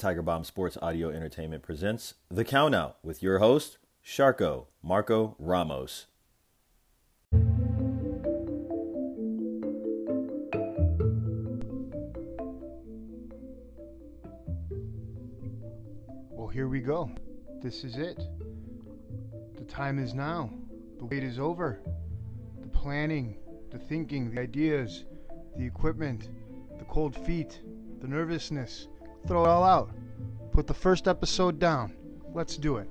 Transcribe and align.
Tiger 0.00 0.22
Bomb 0.22 0.44
Sports 0.44 0.78
Audio 0.80 1.10
Entertainment 1.10 1.62
presents 1.62 2.14
The 2.30 2.42
Countout 2.42 2.94
with 3.02 3.22
your 3.22 3.38
host, 3.38 3.76
Sharko 4.02 4.68
Marco 4.82 5.36
Ramos. 5.38 6.06
Well, 16.30 16.48
here 16.48 16.66
we 16.66 16.80
go. 16.80 17.10
This 17.62 17.84
is 17.84 17.98
it. 17.98 18.22
The 19.58 19.64
time 19.64 19.98
is 19.98 20.14
now. 20.14 20.48
The 20.96 21.04
wait 21.04 21.22
is 21.22 21.38
over. 21.38 21.78
The 22.62 22.68
planning, 22.68 23.36
the 23.70 23.78
thinking, 23.78 24.30
the 24.34 24.40
ideas, 24.40 25.04
the 25.58 25.66
equipment, 25.66 26.30
the 26.78 26.86
cold 26.86 27.14
feet, 27.14 27.60
the 28.00 28.08
nervousness. 28.08 28.88
Throw 29.26 29.44
it 29.44 29.48
all 29.48 29.64
out. 29.64 29.90
Put 30.52 30.66
the 30.66 30.74
first 30.74 31.06
episode 31.06 31.58
down. 31.58 31.94
Let's 32.34 32.56
do 32.56 32.78
it. 32.78 32.88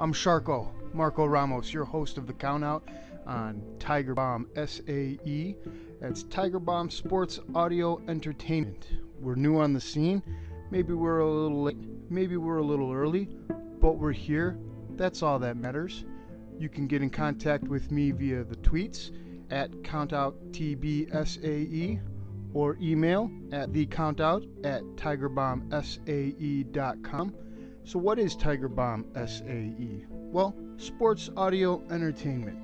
I'm 0.00 0.12
Sharko, 0.12 0.68
Marco 0.92 1.26
Ramos, 1.26 1.72
your 1.72 1.84
host 1.84 2.18
of 2.18 2.26
The 2.26 2.32
Countout 2.32 2.82
on 3.26 3.62
Tiger 3.78 4.14
Bomb 4.14 4.48
SAE. 4.56 5.56
That's 6.00 6.24
Tiger 6.24 6.58
Bomb 6.58 6.90
Sports 6.90 7.38
Audio 7.54 8.00
Entertainment. 8.08 8.88
We're 9.20 9.36
new 9.36 9.58
on 9.58 9.72
the 9.72 9.80
scene. 9.80 10.22
Maybe 10.70 10.94
we're 10.94 11.20
a 11.20 11.30
little 11.30 11.62
late. 11.62 11.76
Maybe 12.10 12.36
we're 12.36 12.58
a 12.58 12.64
little 12.64 12.92
early. 12.92 13.28
But 13.80 13.98
we're 13.98 14.12
here. 14.12 14.58
That's 14.96 15.22
all 15.22 15.38
that 15.38 15.56
matters. 15.56 16.04
You 16.58 16.68
can 16.68 16.88
get 16.88 17.02
in 17.02 17.10
contact 17.10 17.64
with 17.64 17.92
me 17.92 18.10
via 18.10 18.42
the 18.42 18.56
tweets 18.56 19.12
at 19.50 19.70
CountOutTBSAE 19.82 22.00
or 22.54 22.78
email 22.80 23.30
at 23.52 23.72
thecountout 23.72 24.48
at 24.64 24.82
tigerbombsae.com. 24.96 27.34
So, 27.84 27.98
what 27.98 28.18
is 28.18 28.34
Tiger 28.36 28.68
Bomb 28.68 29.06
SAE? 29.14 30.04
Well, 30.10 30.54
sports 30.76 31.30
audio 31.36 31.82
entertainment. 31.90 32.58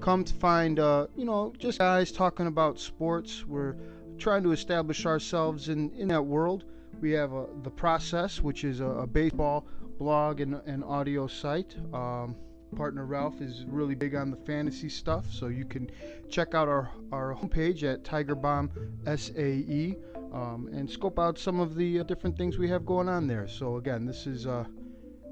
Come 0.00 0.24
to 0.24 0.34
find, 0.34 0.80
uh, 0.80 1.06
you 1.16 1.24
know, 1.24 1.52
just 1.58 1.78
guys 1.78 2.10
talking 2.10 2.46
about 2.46 2.80
sports. 2.80 3.44
We're 3.46 3.76
trying 4.18 4.42
to 4.42 4.52
establish 4.52 5.06
ourselves 5.06 5.68
in, 5.68 5.92
in 5.94 6.08
that 6.08 6.22
world. 6.22 6.64
We 7.00 7.12
have 7.12 7.32
uh, 7.32 7.44
The 7.62 7.70
Process, 7.70 8.40
which 8.40 8.64
is 8.64 8.80
a, 8.80 8.86
a 8.86 9.06
baseball 9.06 9.66
blog 9.98 10.40
and, 10.40 10.60
and 10.66 10.84
audio 10.84 11.26
site. 11.26 11.76
Um, 11.92 12.36
partner 12.74 13.06
Ralph 13.06 13.40
is 13.40 13.64
really 13.66 13.94
big 13.94 14.14
on 14.14 14.30
the 14.30 14.36
fantasy 14.36 14.88
stuff, 14.88 15.26
so 15.30 15.48
you 15.48 15.64
can 15.64 15.90
check 16.28 16.54
out 16.54 16.68
our, 16.68 16.90
our 17.12 17.34
homepage 17.34 17.82
at 17.82 18.04
Tiger 18.04 18.34
Bomb 18.34 18.70
SAE 19.06 19.96
um, 20.32 20.68
and 20.72 20.90
scope 20.90 21.18
out 21.18 21.38
some 21.38 21.60
of 21.60 21.76
the 21.76 22.00
uh, 22.00 22.02
different 22.02 22.36
things 22.36 22.58
we 22.58 22.68
have 22.68 22.84
going 22.84 23.08
on 23.08 23.26
there. 23.26 23.46
So, 23.46 23.76
again, 23.76 24.04
this 24.04 24.26
is, 24.26 24.46
uh, 24.46 24.64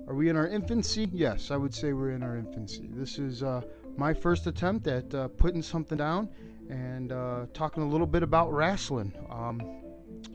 are 0.07 0.15
we 0.15 0.29
in 0.29 0.37
our 0.37 0.47
infancy? 0.47 1.09
Yes, 1.13 1.51
I 1.51 1.57
would 1.57 1.75
say 1.75 1.93
we're 1.93 2.13
in 2.13 2.23
our 2.23 2.37
infancy. 2.37 2.89
This 2.93 3.19
is 3.19 3.43
uh, 3.43 3.63
my 3.97 4.15
first 4.15 4.47
attempt 4.47 4.87
at 4.87 5.13
uh, 5.15 5.29
putting 5.29 5.63
something 5.63 5.99
down 5.99 6.29
and 6.71 7.13
uh, 7.13 7.47
talking 7.53 7.83
a 7.83 7.89
little 7.89 8.07
bit 8.07 8.23
about 8.23 8.53
wrestling. 8.53 9.13
Um, 9.29 9.82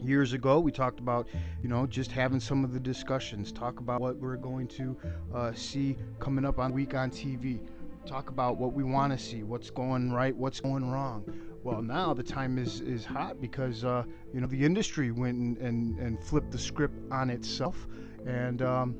years 0.01 0.33
ago 0.33 0.59
we 0.59 0.71
talked 0.71 0.99
about 0.99 1.27
you 1.61 1.69
know 1.69 1.85
just 1.87 2.11
having 2.11 2.39
some 2.39 2.63
of 2.63 2.73
the 2.73 2.79
discussions. 2.79 3.51
Talk 3.51 3.79
about 3.79 4.01
what 4.01 4.17
we're 4.17 4.37
going 4.37 4.67
to 4.69 4.97
uh, 5.33 5.53
see 5.53 5.97
coming 6.19 6.45
up 6.45 6.59
on 6.59 6.73
week 6.73 6.93
on 6.93 7.09
tv 7.09 7.59
talk 8.07 8.29
about 8.29 8.57
what 8.57 8.71
we 8.71 8.83
want 8.83 9.11
to 9.11 9.17
see 9.17 9.43
what's 9.43 9.69
going 9.69 10.11
right 10.11 10.35
what's 10.35 10.61
going 10.61 10.89
wrong. 10.89 11.25
Well 11.63 11.81
now 11.81 12.13
the 12.13 12.23
time 12.23 12.57
is 12.57 12.79
is 12.81 13.05
hot 13.05 13.41
because 13.41 13.83
uh, 13.83 14.03
you 14.33 14.39
know 14.39 14.47
the 14.47 14.63
industry 14.63 15.11
went 15.11 15.37
and, 15.37 15.57
and, 15.57 15.99
and 15.99 16.23
flipped 16.23 16.51
the 16.51 16.57
script 16.57 16.95
on 17.11 17.29
itself. 17.29 17.87
And 18.25 18.61
um, 18.61 18.95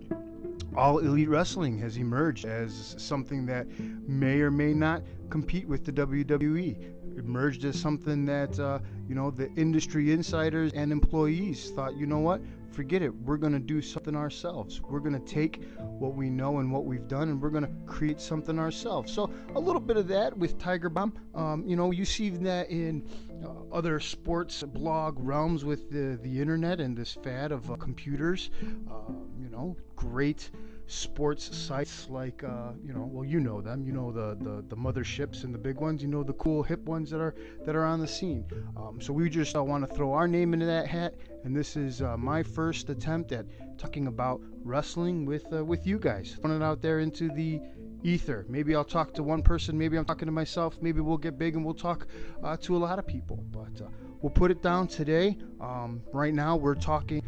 all 0.75 0.99
elite 0.99 1.29
wrestling 1.29 1.77
has 1.79 1.97
emerged 1.97 2.45
as 2.45 2.95
something 2.97 3.45
that 3.45 3.67
may 3.79 4.41
or 4.41 4.51
may 4.51 4.73
not 4.73 5.03
compete 5.29 5.67
with 5.67 5.85
the 5.85 5.91
WWE 5.91 6.96
emerged 7.17 7.65
as 7.65 7.79
something 7.79 8.25
that 8.25 8.59
uh, 8.59 8.79
you 9.07 9.15
know 9.15 9.31
the 9.31 9.51
industry 9.55 10.11
insiders 10.11 10.71
and 10.73 10.91
employees 10.91 11.71
thought 11.71 11.95
you 11.95 12.05
know 12.05 12.19
what? 12.19 12.41
Forget 12.71 13.01
it. 13.01 13.13
We're 13.21 13.37
going 13.37 13.53
to 13.53 13.59
do 13.59 13.81
something 13.81 14.15
ourselves. 14.15 14.81
We're 14.81 14.99
going 14.99 15.19
to 15.19 15.25
take 15.33 15.63
what 15.79 16.13
we 16.13 16.29
know 16.29 16.59
and 16.59 16.71
what 16.71 16.85
we've 16.85 17.07
done 17.07 17.29
and 17.29 17.41
we're 17.41 17.49
going 17.49 17.65
to 17.65 17.71
create 17.87 18.21
something 18.21 18.59
ourselves. 18.59 19.11
So 19.11 19.31
a 19.55 19.59
little 19.59 19.81
bit 19.81 19.97
of 19.97 20.07
that 20.09 20.37
with 20.37 20.59
tiger 20.59 20.89
bomb. 20.89 21.13
Um, 21.33 21.63
you 21.67 21.75
know 21.75 21.91
you 21.91 22.05
see 22.05 22.29
that 22.29 22.69
in 22.69 23.03
uh, 23.43 23.75
other 23.75 23.99
sports 23.99 24.61
blog 24.61 25.17
realms 25.19 25.65
with 25.65 25.89
the, 25.89 26.19
the 26.21 26.39
internet 26.39 26.79
and 26.79 26.95
this 26.95 27.13
fad 27.13 27.51
of 27.51 27.71
uh, 27.71 27.75
computers. 27.77 28.51
Uh, 28.89 29.13
you 29.41 29.49
know 29.49 29.75
great 29.95 30.51
sports 30.87 31.55
sites 31.55 32.07
like 32.09 32.43
uh, 32.43 32.71
you 32.83 32.93
know 32.93 33.07
well 33.11 33.25
you 33.25 33.39
know 33.39 33.61
them. 33.61 33.85
You 33.85 33.91
know 33.91 34.11
the, 34.11 34.37
the 34.41 34.63
the 34.67 34.75
motherships 34.75 35.43
and 35.43 35.53
the 35.53 35.59
big 35.59 35.77
ones. 35.77 36.01
You 36.01 36.07
know 36.07 36.23
the 36.23 36.33
cool 36.33 36.63
hip 36.63 36.83
ones 36.85 37.09
that 37.11 37.19
are 37.19 37.35
that 37.65 37.75
are 37.75 37.85
on 37.85 37.99
the 37.99 38.07
scene. 38.07 38.45
Um, 38.75 38.99
so 39.01 39.13
we 39.13 39.29
just 39.29 39.55
uh, 39.55 39.63
want 39.63 39.87
to 39.87 39.95
throw 39.95 40.13
our 40.13 40.27
name 40.27 40.53
into 40.53 40.65
that 40.65 40.87
hat 40.87 41.13
and 41.43 41.55
this 41.55 41.77
is 41.77 42.01
uh, 42.01 42.17
my 42.17 42.43
first 42.43 42.89
attempt 42.89 43.31
at 43.31 43.45
talking 43.77 44.07
about 44.07 44.41
wrestling 44.63 45.25
with 45.25 45.45
uh, 45.53 45.63
with 45.63 45.87
you 45.87 45.97
guys. 45.99 46.35
Throwing 46.41 46.61
it 46.61 46.63
out 46.63 46.81
there 46.81 46.99
into 46.99 47.29
the 47.29 47.61
ether. 48.03 48.45
Maybe 48.49 48.75
i'll 48.75 48.83
talk 48.83 49.13
to 49.15 49.23
one 49.23 49.41
person. 49.41 49.77
Maybe 49.77 49.97
i'm 49.97 50.05
talking 50.05 50.25
to 50.25 50.31
myself. 50.31 50.77
Maybe 50.81 50.99
we'll 50.99 51.17
get 51.17 51.37
big 51.37 51.55
and 51.55 51.63
we'll 51.63 51.73
talk 51.73 52.07
uh, 52.43 52.57
to 52.57 52.75
a 52.75 52.79
lot 52.79 52.99
of 52.99 53.07
people. 53.07 53.43
But 53.51 53.81
uh, 53.81 53.87
we'll 54.21 54.31
put 54.31 54.51
it 54.51 54.61
down 54.61 54.87
today. 54.87 55.37
Um, 55.61 56.01
right 56.13 56.33
now 56.33 56.55
we're 56.55 56.75
talking 56.75 57.23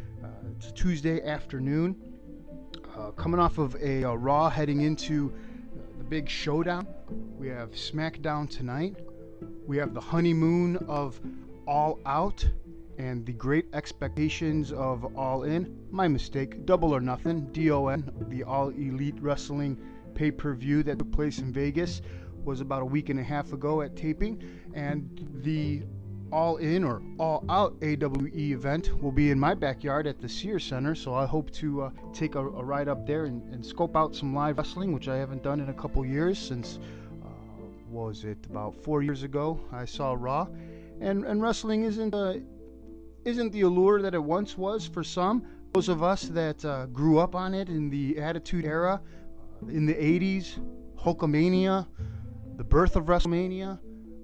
it's 0.58 0.74
tuesday 0.74 1.22
afternoon 1.24 1.96
uh, 3.00 3.12
coming 3.12 3.40
off 3.40 3.58
of 3.58 3.76
a, 3.76 4.04
a, 4.04 4.16
Raw 4.16 4.50
heading 4.50 4.82
into 4.82 5.34
the 5.98 6.04
big 6.04 6.30
showdown. 6.30 6.88
We 7.38 7.48
have 7.48 7.72
SmackDown 7.72 8.50
tonight. 8.50 8.98
We 9.66 9.78
have 9.78 9.94
the 9.94 10.02
honeymoon 10.02 10.78
of 10.88 11.20
All 11.66 12.00
Out 12.06 12.46
and 12.98 13.26
the 13.26 13.32
great 13.32 13.68
expectations 13.74 14.74
of 14.74 15.16
All 15.16 15.44
In. 15.44 15.78
My 15.92 16.08
mistake, 16.08 16.66
Double 16.66 16.94
or 16.94 17.00
Nothing, 17.00 17.46
DON, 17.54 18.12
the 18.28 18.44
All 18.44 18.70
Elite 18.70 19.20
Wrestling 19.22 19.80
pay 20.14 20.32
per 20.32 20.54
view 20.54 20.84
that 20.84 21.00
took 21.00 21.12
place 21.14 21.40
in 21.40 21.54
Vegas, 21.54 22.02
was 22.44 22.60
about 22.60 22.82
a 22.82 22.86
week 22.86 23.10
and 23.10 23.20
a 23.20 23.24
half 23.24 23.54
ago 23.54 23.82
at 23.82 23.96
taping. 23.96 24.44
And 24.74 25.26
the 25.42 25.84
all 26.32 26.58
in 26.58 26.84
or 26.84 27.02
all 27.20 27.44
out 27.50 27.76
AWE 27.82 28.30
event 28.34 29.02
will 29.02 29.12
be 29.12 29.32
in 29.32 29.40
my 29.40 29.54
backyard 29.54 30.08
at 30.08 30.20
the 30.20 30.30
Sears 30.30 30.64
Center. 30.64 30.96
So 30.96 31.14
I 31.14 31.26
hope 31.26 31.52
to 31.52 31.84
uh, 31.84 31.90
take 32.14 32.36
a, 32.36 32.40
a, 32.40 32.64
ride 32.64 32.88
up 32.88 33.06
there 33.06 33.26
and, 33.26 33.42
and, 33.54 33.66
scope 33.66 33.96
out 33.96 34.16
some 34.16 34.34
live 34.34 34.58
wrestling, 34.58 34.92
which 34.92 35.08
I 35.08 35.18
haven't 35.18 35.44
done 35.44 35.60
in 35.60 35.70
a 35.70 35.74
couple 35.74 36.06
years 36.06 36.38
since, 36.38 36.80
uh, 37.24 37.30
was 37.90 38.24
it, 38.24 38.38
about 38.50 38.76
four 38.84 39.02
years 39.02 39.24
ago 39.24 39.60
I 39.72 39.86
saw 39.86 40.16
Raw. 40.18 40.48
And, 41.02 41.26
and 41.26 41.42
wrestling 41.42 41.84
isn't, 41.84 42.14
uh, 42.14 42.36
isn't 43.26 43.52
the 43.52 43.62
allure 43.62 44.02
that 44.02 44.14
it 44.14 44.24
once 44.24 44.58
was 44.58 44.88
for 44.88 45.04
some. 45.04 45.46
Those 45.74 45.90
of 45.90 46.04
us 46.04 46.24
that 46.24 46.64
uh, 46.66 46.88
grew 46.88 47.20
up 47.20 47.36
on 47.36 47.54
it 47.54 47.70
in 47.70 47.90
the 47.90 48.20
Attitude 48.20 48.66
Era, 48.66 49.02
uh, 49.64 49.68
in 49.68 49.86
the 49.86 49.94
80s, 49.94 50.60
Hulkamania, 50.98 51.88
the 52.58 52.64
birth 52.64 52.96
of 52.96 53.06
WrestleMania, 53.06 53.80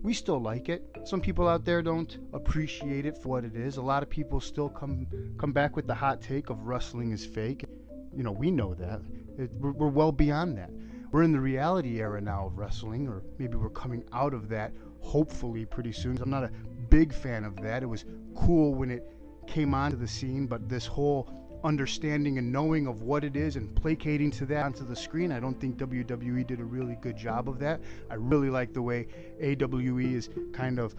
we 0.05 0.13
still 0.13 0.39
like 0.39 0.69
it. 0.69 0.85
Some 1.03 1.19
people 1.19 1.47
out 1.47 1.65
there 1.65 1.81
don't 1.81 2.15
appreciate 2.31 3.07
it 3.07 3.17
for 3.17 3.29
what 3.29 3.43
it 3.43 3.55
is. 3.55 3.77
A 3.77 3.81
lot 3.81 4.03
of 4.03 4.09
people 4.09 4.39
still 4.39 4.69
come 4.69 5.07
come 5.39 5.51
back 5.51 5.75
with 5.75 5.87
the 5.87 5.95
hot 5.95 6.21
take 6.21 6.51
of 6.51 6.67
wrestling 6.67 7.11
is 7.11 7.25
fake. 7.25 7.65
You 8.15 8.21
know, 8.21 8.31
we 8.31 8.51
know 8.51 8.75
that. 8.75 9.01
It, 9.39 9.51
we're, 9.53 9.71
we're 9.71 9.87
well 9.87 10.11
beyond 10.11 10.59
that. 10.59 10.69
We're 11.11 11.23
in 11.23 11.31
the 11.31 11.39
reality 11.39 11.99
era 12.01 12.21
now 12.21 12.45
of 12.45 12.57
wrestling, 12.59 13.07
or 13.07 13.23
maybe 13.39 13.57
we're 13.57 13.69
coming 13.69 14.03
out 14.13 14.35
of 14.35 14.47
that 14.49 14.73
hopefully 15.01 15.65
pretty 15.65 15.91
soon. 15.91 16.19
I'm 16.21 16.29
not 16.29 16.43
a 16.43 16.51
big 16.89 17.11
fan 17.11 17.43
of 17.43 17.55
that. 17.63 17.81
It 17.81 17.87
was 17.87 18.05
cool 18.35 18.75
when 18.75 18.91
it 18.91 19.11
came 19.47 19.73
onto 19.73 19.97
the 19.97 20.07
scene, 20.07 20.45
but 20.45 20.69
this 20.69 20.85
whole 20.85 21.44
understanding 21.63 22.37
and 22.37 22.51
knowing 22.51 22.87
of 22.87 23.01
what 23.01 23.23
it 23.23 23.35
is 23.35 23.55
and 23.55 23.73
placating 23.75 24.31
to 24.31 24.45
that 24.47 24.65
onto 24.65 24.85
the 24.85 24.95
screen. 24.95 25.31
I 25.31 25.39
don't 25.39 25.59
think 25.59 25.77
WWE 25.77 26.45
did 26.45 26.59
a 26.59 26.63
really 26.63 26.97
good 27.01 27.17
job 27.17 27.49
of 27.49 27.59
that. 27.59 27.81
I 28.09 28.15
really 28.15 28.49
like 28.49 28.73
the 28.73 28.81
way 28.81 29.07
AWE 29.41 30.15
is 30.15 30.29
kind 30.53 30.79
of 30.79 30.95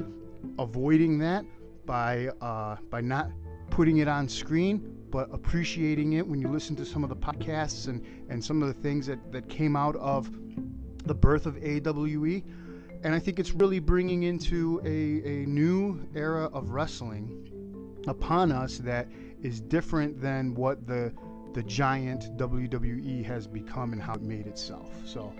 avoiding 0.58 1.18
that 1.18 1.44
by 1.84 2.28
uh, 2.40 2.76
by 2.90 3.00
not 3.00 3.30
putting 3.70 3.98
it 3.98 4.08
on 4.08 4.28
screen, 4.28 4.96
but 5.10 5.28
appreciating 5.32 6.14
it 6.14 6.26
when 6.26 6.40
you 6.40 6.48
listen 6.48 6.76
to 6.76 6.84
some 6.84 7.02
of 7.02 7.10
the 7.10 7.16
podcasts 7.16 7.88
and, 7.88 8.04
and 8.28 8.44
some 8.44 8.62
of 8.62 8.68
the 8.68 8.74
things 8.82 9.06
that, 9.06 9.32
that 9.32 9.48
came 9.48 9.76
out 9.76 9.96
of 9.96 10.30
the 11.04 11.14
birth 11.14 11.46
of 11.46 11.56
AWE. 11.56 12.42
And 13.02 13.14
I 13.14 13.18
think 13.18 13.38
it's 13.38 13.52
really 13.52 13.78
bringing 13.78 14.24
into 14.24 14.80
a, 14.84 15.42
a 15.42 15.46
new 15.46 16.08
era 16.14 16.46
of 16.46 16.70
wrestling 16.70 18.02
upon 18.06 18.52
us 18.52 18.78
that 18.78 19.08
is 19.42 19.60
different 19.60 20.20
than 20.20 20.54
what 20.54 20.86
the 20.86 21.12
the 21.52 21.62
giant 21.62 22.36
WWE 22.36 23.24
has 23.24 23.46
become 23.46 23.94
and 23.94 24.02
how 24.02 24.12
it 24.12 24.20
made 24.20 24.46
itself. 24.46 24.90
So, 25.06 25.32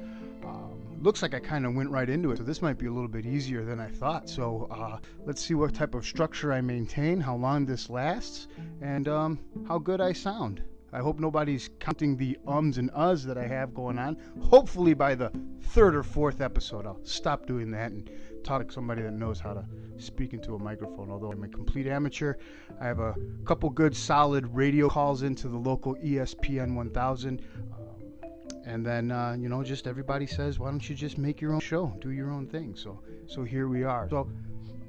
um, 0.47 0.81
looks 1.03 1.21
like 1.21 1.35
I 1.35 1.41
kind 1.41 1.67
of 1.67 1.75
went 1.75 1.91
right 1.91 2.09
into 2.09 2.31
it. 2.31 2.39
So 2.39 2.43
this 2.43 2.63
might 2.63 2.79
be 2.79 2.87
a 2.87 2.91
little 2.91 3.09
bit 3.09 3.27
easier 3.27 3.65
than 3.65 3.79
I 3.81 3.89
thought. 3.89 4.31
So 4.31 4.67
uh, 4.71 4.99
let's 5.27 5.43
see 5.43 5.53
what 5.53 5.75
type 5.75 5.95
of 5.95 6.07
structure 6.07 6.55
I 6.55 6.63
maintain, 6.63 7.21
how 7.21 7.37
long 7.37 7.67
this 7.67 7.91
lasts, 7.91 8.49
and 8.81 9.07
um, 9.09 9.39
how 9.69 9.79
good 9.79 10.01
I 10.01 10.15
sound. 10.15 10.63
I 10.93 11.01
hope 11.01 11.19
nobody's 11.19 11.71
counting 11.81 12.17
the 12.17 12.39
ums 12.47 12.79
and 12.79 12.91
uhs 12.93 13.25
that 13.25 13.37
I 13.37 13.47
have 13.47 13.75
going 13.75 13.99
on. 13.99 14.17
Hopefully, 14.41 14.95
by 14.95 15.15
the 15.15 15.31
third 15.61 15.97
or 15.97 16.03
fourth 16.03 16.41
episode, 16.41 16.87
I'll 16.87 17.05
stop 17.05 17.47
doing 17.47 17.71
that 17.73 17.91
and 17.91 18.11
talk 18.45 18.69
to 18.69 18.73
somebody 18.73 19.03
that 19.03 19.13
knows 19.13 19.41
how 19.41 19.53
to 19.55 19.65
speak 19.99 20.33
into 20.33 20.55
a 20.55 20.59
microphone. 20.59 21.11
Although 21.11 21.33
I'm 21.33 21.43
a 21.43 21.49
complete 21.49 21.87
amateur, 21.87 22.35
I 22.81 22.87
have 22.87 23.01
a 23.01 23.15
couple 23.45 23.69
good 23.71 23.97
solid 23.97 24.47
radio 24.55 24.89
calls 24.89 25.23
into 25.23 25.49
the 25.49 25.59
local 25.59 25.97
ESPN 25.97 26.75
1000. 26.75 27.43
Um, 27.73 28.33
and 28.65 28.87
then 28.87 29.11
uh, 29.11 29.37
you 29.39 29.49
know, 29.49 29.63
just 29.65 29.87
everybody 29.87 30.27
says, 30.27 30.59
"Why 30.59 30.71
don't 30.71 30.89
you 30.89 30.95
just 30.95 31.19
make 31.19 31.41
your 31.41 31.53
own 31.53 31.61
show, 31.61 31.97
do 32.01 32.11
your 32.11 32.31
own 32.31 32.47
thing?" 32.47 32.77
So, 32.77 33.01
so 33.27 33.43
here 33.43 33.69
we 33.69 33.83
are. 33.83 34.09
So, 34.09 34.29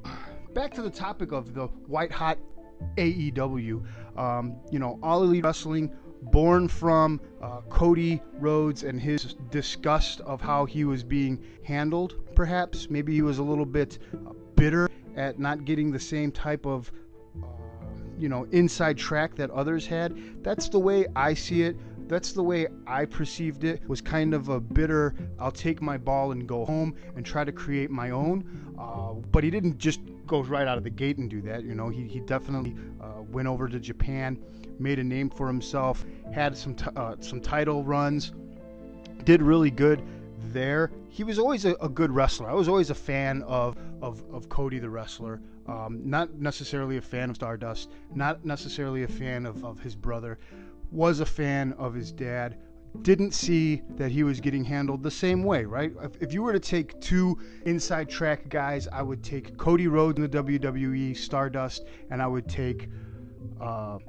back 0.54 0.74
to 0.76 0.82
the 0.82 0.90
topic 0.90 1.32
of 1.32 1.54
the 1.54 1.68
white 1.88 2.12
hot 2.12 2.38
AEW. 2.98 3.84
Um, 4.18 4.56
you 4.72 4.80
know, 4.80 5.00
All 5.04 5.24
Elite 5.24 5.44
Wrestling, 5.44 5.94
born 6.24 6.68
from 6.68 7.22
uh, 7.42 7.62
Cody 7.70 8.22
Rhodes 8.40 8.84
and 8.84 9.00
his 9.00 9.36
disgust 9.52 10.22
of 10.22 10.42
how 10.42 10.66
he 10.66 10.84
was 10.84 11.04
being 11.04 11.44
handled, 11.64 12.16
perhaps. 12.36 12.90
Maybe 12.90 13.14
he 13.14 13.22
was 13.22 13.38
a 13.38 13.44
little 13.44 13.66
bit 13.66 14.00
uh, 14.14 14.34
bitter 14.56 14.90
at 15.16 15.40
not 15.40 15.66
getting 15.66 15.92
the 15.92 16.00
same 16.00 16.32
type 16.32 16.66
of, 16.66 16.92
uh, 17.44 17.48
you 18.18 18.30
know, 18.30 18.48
inside 18.52 18.98
track 18.98 19.36
that 19.36 19.50
others 19.52 19.86
had. 19.86 20.44
That's 20.44 20.70
the 20.70 20.80
way 20.80 21.06
I 21.16 21.34
see 21.34 21.64
it 21.64 21.78
that's 22.08 22.32
the 22.32 22.44
way 22.44 22.68
I 22.86 23.06
perceived 23.06 23.64
it 23.64 23.88
was 23.88 24.02
kind 24.02 24.34
of 24.34 24.50
a 24.50 24.60
bitter 24.60 25.16
I'll 25.40 25.52
take 25.52 25.82
my 25.82 25.98
ball 25.98 26.32
and 26.32 26.48
go 26.48 26.66
home 26.66 26.96
and 27.16 27.26
try 27.26 27.44
to 27.44 27.52
create 27.52 27.90
my 27.90 28.12
own. 28.12 28.76
Uh, 28.80 29.14
but 29.32 29.44
he 29.44 29.50
didn't 29.50 29.78
just 29.78 30.00
go 30.26 30.44
right 30.44 30.68
out 30.68 30.78
of 30.78 30.84
the 30.84 30.90
gate 30.90 31.18
and 31.18 31.30
do 31.30 31.42
that 31.42 31.64
you 31.64 31.74
know? 31.76 31.90
He, 31.90 32.08
he 32.08 32.20
definitely 32.22 32.76
uh, 33.02 33.22
went 33.22 33.48
over 33.48 33.68
to 33.68 33.80
Japan 33.80 34.38
made 34.80 35.00
a 35.00 35.04
name 35.04 35.30
for 35.30 35.48
himself 35.48 36.06
had 36.34 36.56
some 36.56 36.76
t- 36.76 36.86
uh, 36.96 37.16
some 37.20 37.42
title 37.42 37.84
runs 37.84 38.32
did 39.24 39.42
really 39.42 39.72
good 39.72 40.02
there. 40.52 40.92
He 41.10 41.24
was 41.24 41.40
always 41.40 41.66
a, 41.66 41.74
a, 41.82 41.90
good 41.90 42.12
wrestler. 42.12 42.50
I 42.50 42.54
was 42.54 42.68
always 42.68 42.90
a 42.90 42.96
fan 42.96 43.42
of 43.44 43.76
of, 44.02 44.24
of 44.32 44.48
Cody 44.50 44.80
the 44.80 44.90
wrestler. 44.90 45.42
Um, 45.68 46.02
not 46.06 46.36
necessarily 46.36 46.98
a 46.98 47.02
fan 47.02 47.30
of 47.30 47.36
Stardust 47.36 47.92
not 48.16 48.46
necessarily 48.46 49.04
a 49.04 49.08
fan 49.08 49.46
of, 49.46 49.66
of 49.66 49.80
his 49.80 49.96
brother 49.96 50.40
was 50.92 51.20
a 51.20 51.26
fan 51.26 51.74
of 51.74 51.94
his 51.94 52.12
dad, 52.12 52.58
didn't 53.02 53.34
see 53.34 53.82
that 53.96 54.12
he 54.12 54.24
was 54.24 54.40
getting 54.40 54.64
handled 54.64 55.04
the 55.04 55.12
same 55.12 55.44
way, 55.44 55.66
right? 55.66 55.92
If, 56.02 56.22
if, 56.22 56.34
you 56.34 56.42
were 56.42 56.54
to 56.54 56.60
take 56.60 57.00
two 57.00 57.38
inside 57.66 58.10
track 58.10 58.50
guys, 58.50 58.88
I 58.88 59.02
would 59.02 59.24
take 59.24 59.58
Cody 59.58 59.88
Rhodes 59.88 60.18
in 60.18 60.24
the 60.24 60.44
WWE, 60.44 61.16
Stardust, 61.16 61.86
and 62.10 62.22
I 62.22 62.28
would 62.28 62.48
take 62.48 62.90
uh, 63.62 64.00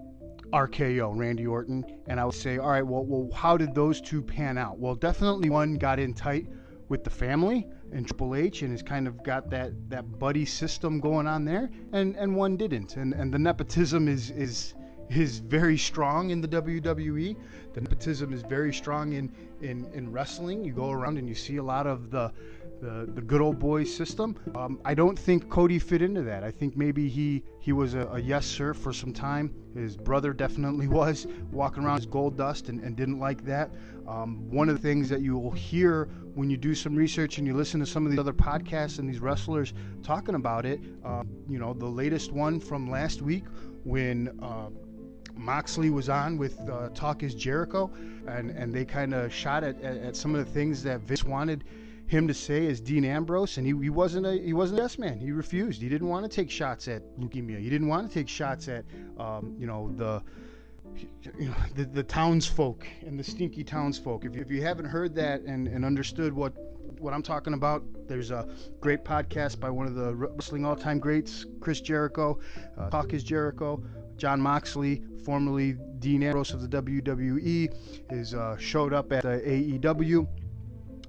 RKO, 0.53 1.17
Randy 1.17 1.47
Orton, 1.47 1.85
and 2.07 2.19
I 2.19 2.25
would 2.25 2.35
say, 2.35 2.59
all 2.59 2.71
right, 2.71 2.87
well, 2.87 3.05
well, 3.05 3.31
how 3.35 3.57
did 3.57 3.75
those 3.75 4.01
two 4.01 4.23
pan 4.23 4.57
out? 4.57 4.79
Well, 4.79 4.95
definitely 4.95 5.51
one 5.51 5.75
got 5.77 5.99
in 5.99 6.15
tight 6.15 6.47
with 6.89 7.05
the 7.05 7.11
family 7.11 7.67
and 7.93 8.07
Triple 8.07 8.35
H 8.35 8.63
and 8.63 8.71
has 8.71 8.83
kind 8.83 9.07
of 9.07 9.23
got 9.23 9.51
that, 9.51 9.73
that 9.91 10.19
buddy 10.19 10.45
system 10.45 11.01
going 11.01 11.27
on 11.27 11.45
there, 11.45 11.71
and, 11.93 12.17
and 12.17 12.35
one 12.35 12.57
didn't. 12.57 12.97
And, 12.97 13.13
and 13.13 13.33
the 13.33 13.39
nepotism 13.39 14.09
is, 14.09 14.31
is 14.31 14.75
is 15.11 15.39
very 15.39 15.79
strong 15.79 16.31
in 16.31 16.41
the 16.41 16.49
WWE. 16.49 17.37
The 17.75 17.81
nepotism 17.81 18.33
is 18.33 18.43
very 18.43 18.73
strong 18.73 19.13
in, 19.13 19.33
in, 19.61 19.87
in 19.93 20.11
wrestling. 20.13 20.65
You 20.65 20.73
go 20.73 20.91
around 20.91 21.19
and 21.19 21.29
you 21.29 21.35
see 21.35 21.57
a 21.57 21.63
lot 21.63 21.87
of 21.87 22.11
the 22.11 22.33
the, 22.81 23.09
the 23.15 23.21
good 23.21 23.41
old 23.41 23.59
boy 23.59 23.85
system. 23.85 24.37
Um, 24.55 24.81
I 24.85 24.95
don't 24.95 25.19
think 25.19 25.49
Cody 25.49 25.79
fit 25.79 26.03
into 26.03 26.23
that. 26.23 26.45
I 26.45 26.51
think 26.51 26.77
maybe 26.77 27.09
he 27.09 27.43
he 27.61 27.73
was 27.73 27.95
a, 27.95 28.07
a, 28.09 28.21
yes 28.21 28.47
sir 28.47 28.73
for 28.73 28.93
some 28.93 29.13
time. 29.13 29.53
His 29.75 29.97
brother 29.97 30.33
definitely 30.33 30.89
was 31.01 31.27
walking 31.51 31.85
around 31.85 31.99
as 31.99 32.07
Goldust 32.07 32.69
and, 32.69 32.81
and 32.81 32.97
didn't 32.97 33.19
like 33.19 33.45
that. 33.45 33.71
Um, 34.07 34.49
one 34.51 34.69
of 34.69 34.81
the 34.81 34.83
things 34.83 35.09
that 35.09 35.21
you 35.21 35.37
will 35.37 35.51
hear 35.51 36.09
when 36.35 36.49
you 36.49 36.57
do 36.57 36.75
some 36.75 36.95
research 36.95 37.39
and 37.39 37.47
you 37.47 37.55
listen 37.55 37.81
to 37.81 37.87
some 37.87 38.07
of 38.07 38.11
these 38.11 38.21
other 38.21 38.33
podcasts 38.33 38.99
and 38.99 39.09
these 39.09 39.19
wrestlers 39.19 39.75
talking 40.03 40.35
about 40.35 40.65
it, 40.65 40.81
uh, 41.05 41.25
you 41.49 41.59
know, 41.59 41.75
the 41.75 41.87
latest 41.87 42.33
one 42.33 42.61
from 42.61 42.91
last 42.91 43.23
week 43.23 43.45
when. 43.85 44.39
Uh, 44.43 44.69
Moxley 45.39 45.91
was 45.91 46.09
on 46.09 46.37
with 46.37 46.59
uh, 46.69 46.89
Talk 46.91 47.23
is 47.23 47.35
Jericho, 47.35 47.91
and, 48.27 48.51
and 48.51 48.75
they 48.75 48.85
kind 48.85 49.15
of 49.15 49.33
shot 49.33 49.63
at, 49.65 49.81
at, 49.83 49.97
at, 49.99 50.17
some 50.17 50.35
of 50.35 50.45
the 50.45 50.53
things 50.53 50.83
that 50.83 51.01
Vince 51.01 51.25
wanted 51.25 51.65
him 52.07 52.27
to 52.27 52.35
say 52.35 52.67
as 52.67 52.81
Dean 52.81 53.05
Ambrose, 53.05 53.57
and 53.57 53.67
he, 53.67 53.73
he 53.81 53.91
wasn't 53.91 54.27
a 54.27 54.33
he 54.33 54.53
wasn't 54.53 54.81
a 54.81 54.83
yes 54.83 54.99
man. 54.99 55.19
He 55.19 55.31
refused. 55.31 55.81
He 55.81 55.89
didn't 55.89 56.09
want 56.09 56.25
to 56.25 56.35
take 56.35 56.51
shots 56.51 56.89
at 56.89 57.03
leukemia. 57.19 57.61
He 57.61 57.71
didn't 57.71 57.89
want 57.89 58.09
to 58.09 58.13
take 58.13 58.29
shots 58.29 58.69
at 58.69 58.85
um, 59.19 59.55
you 59.59 59.67
know 59.67 59.93
the 59.95 60.23
the, 61.75 61.85
the 61.85 62.03
townsfolk 62.03 62.87
and 63.07 63.19
the 63.19 63.25
stinky 63.25 63.65
townsfolk. 63.65 64.25
If 64.25 64.35
you, 64.35 64.41
if 64.41 64.51
you 64.51 64.63
haven't 64.63 64.87
heard 64.87 65.15
that 65.17 65.43
and, 65.43 65.69
and 65.69 65.85
understood 65.85 66.33
what 66.33 66.55
what 67.01 67.15
I'm 67.15 67.23
talking 67.23 67.55
about, 67.55 67.85
there's 68.09 68.33
a 68.33 68.49
great 68.81 69.05
podcast 69.05 69.61
by 69.61 69.71
one 69.71 69.87
of 69.87 69.95
the 69.95 70.15
wrestling 70.15 70.65
all-time 70.65 70.99
greats, 70.99 71.47
Chris 71.61 71.81
Jericho, 71.81 72.41
uh, 72.77 72.91
Talk 72.91 73.13
is 73.13 73.23
Jericho. 73.23 73.81
Jon 74.17 74.41
Moxley, 74.41 75.03
formerly 75.25 75.77
Dean 76.01 76.25
Ambrose 76.25 76.53
of 76.53 76.61
the 76.61 76.83
WWE, 76.83 77.73
is 78.11 78.35
uh, 78.35 78.57
showed 78.57 78.93
up 78.93 79.13
at 79.13 79.25
uh, 79.25 79.39
AEW. 79.39 80.27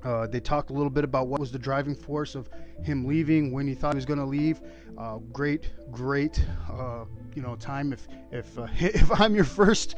Uh, 0.03 0.27
they 0.27 0.39
talked 0.39 0.69
a 0.69 0.73
little 0.73 0.89
bit 0.89 1.03
about 1.03 1.27
what 1.27 1.39
was 1.39 1.51
the 1.51 1.59
driving 1.59 1.95
force 1.95 2.35
of 2.35 2.49
him 2.83 3.05
leaving, 3.05 3.51
when 3.51 3.67
he 3.67 3.73
thought 3.73 3.93
he 3.93 3.97
was 3.97 4.05
going 4.05 4.19
to 4.19 4.25
leave. 4.25 4.61
Uh, 4.97 5.17
great, 5.33 5.71
great, 5.91 6.43
uh, 6.71 7.05
you 7.35 7.41
know, 7.41 7.55
time. 7.55 7.93
If 7.93 8.07
if 8.31 8.57
uh, 8.57 8.67
if 8.79 9.19
I'm 9.19 9.35
your 9.35 9.43
first, 9.43 9.95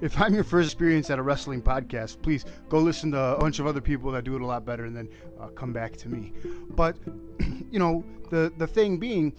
if 0.00 0.20
I'm 0.20 0.34
your 0.34 0.44
first 0.44 0.66
experience 0.66 1.10
at 1.10 1.18
a 1.18 1.22
wrestling 1.22 1.62
podcast, 1.62 2.22
please 2.22 2.44
go 2.68 2.78
listen 2.78 3.10
to 3.12 3.18
a 3.18 3.38
bunch 3.38 3.58
of 3.58 3.66
other 3.66 3.80
people 3.80 4.10
that 4.12 4.24
do 4.24 4.36
it 4.36 4.42
a 4.42 4.46
lot 4.46 4.64
better, 4.64 4.84
and 4.84 4.96
then 4.96 5.08
uh, 5.40 5.48
come 5.48 5.72
back 5.72 5.96
to 5.98 6.08
me. 6.08 6.32
But 6.70 6.96
you 7.70 7.78
know, 7.78 8.04
the 8.30 8.52
the 8.58 8.66
thing 8.66 8.98
being, 8.98 9.32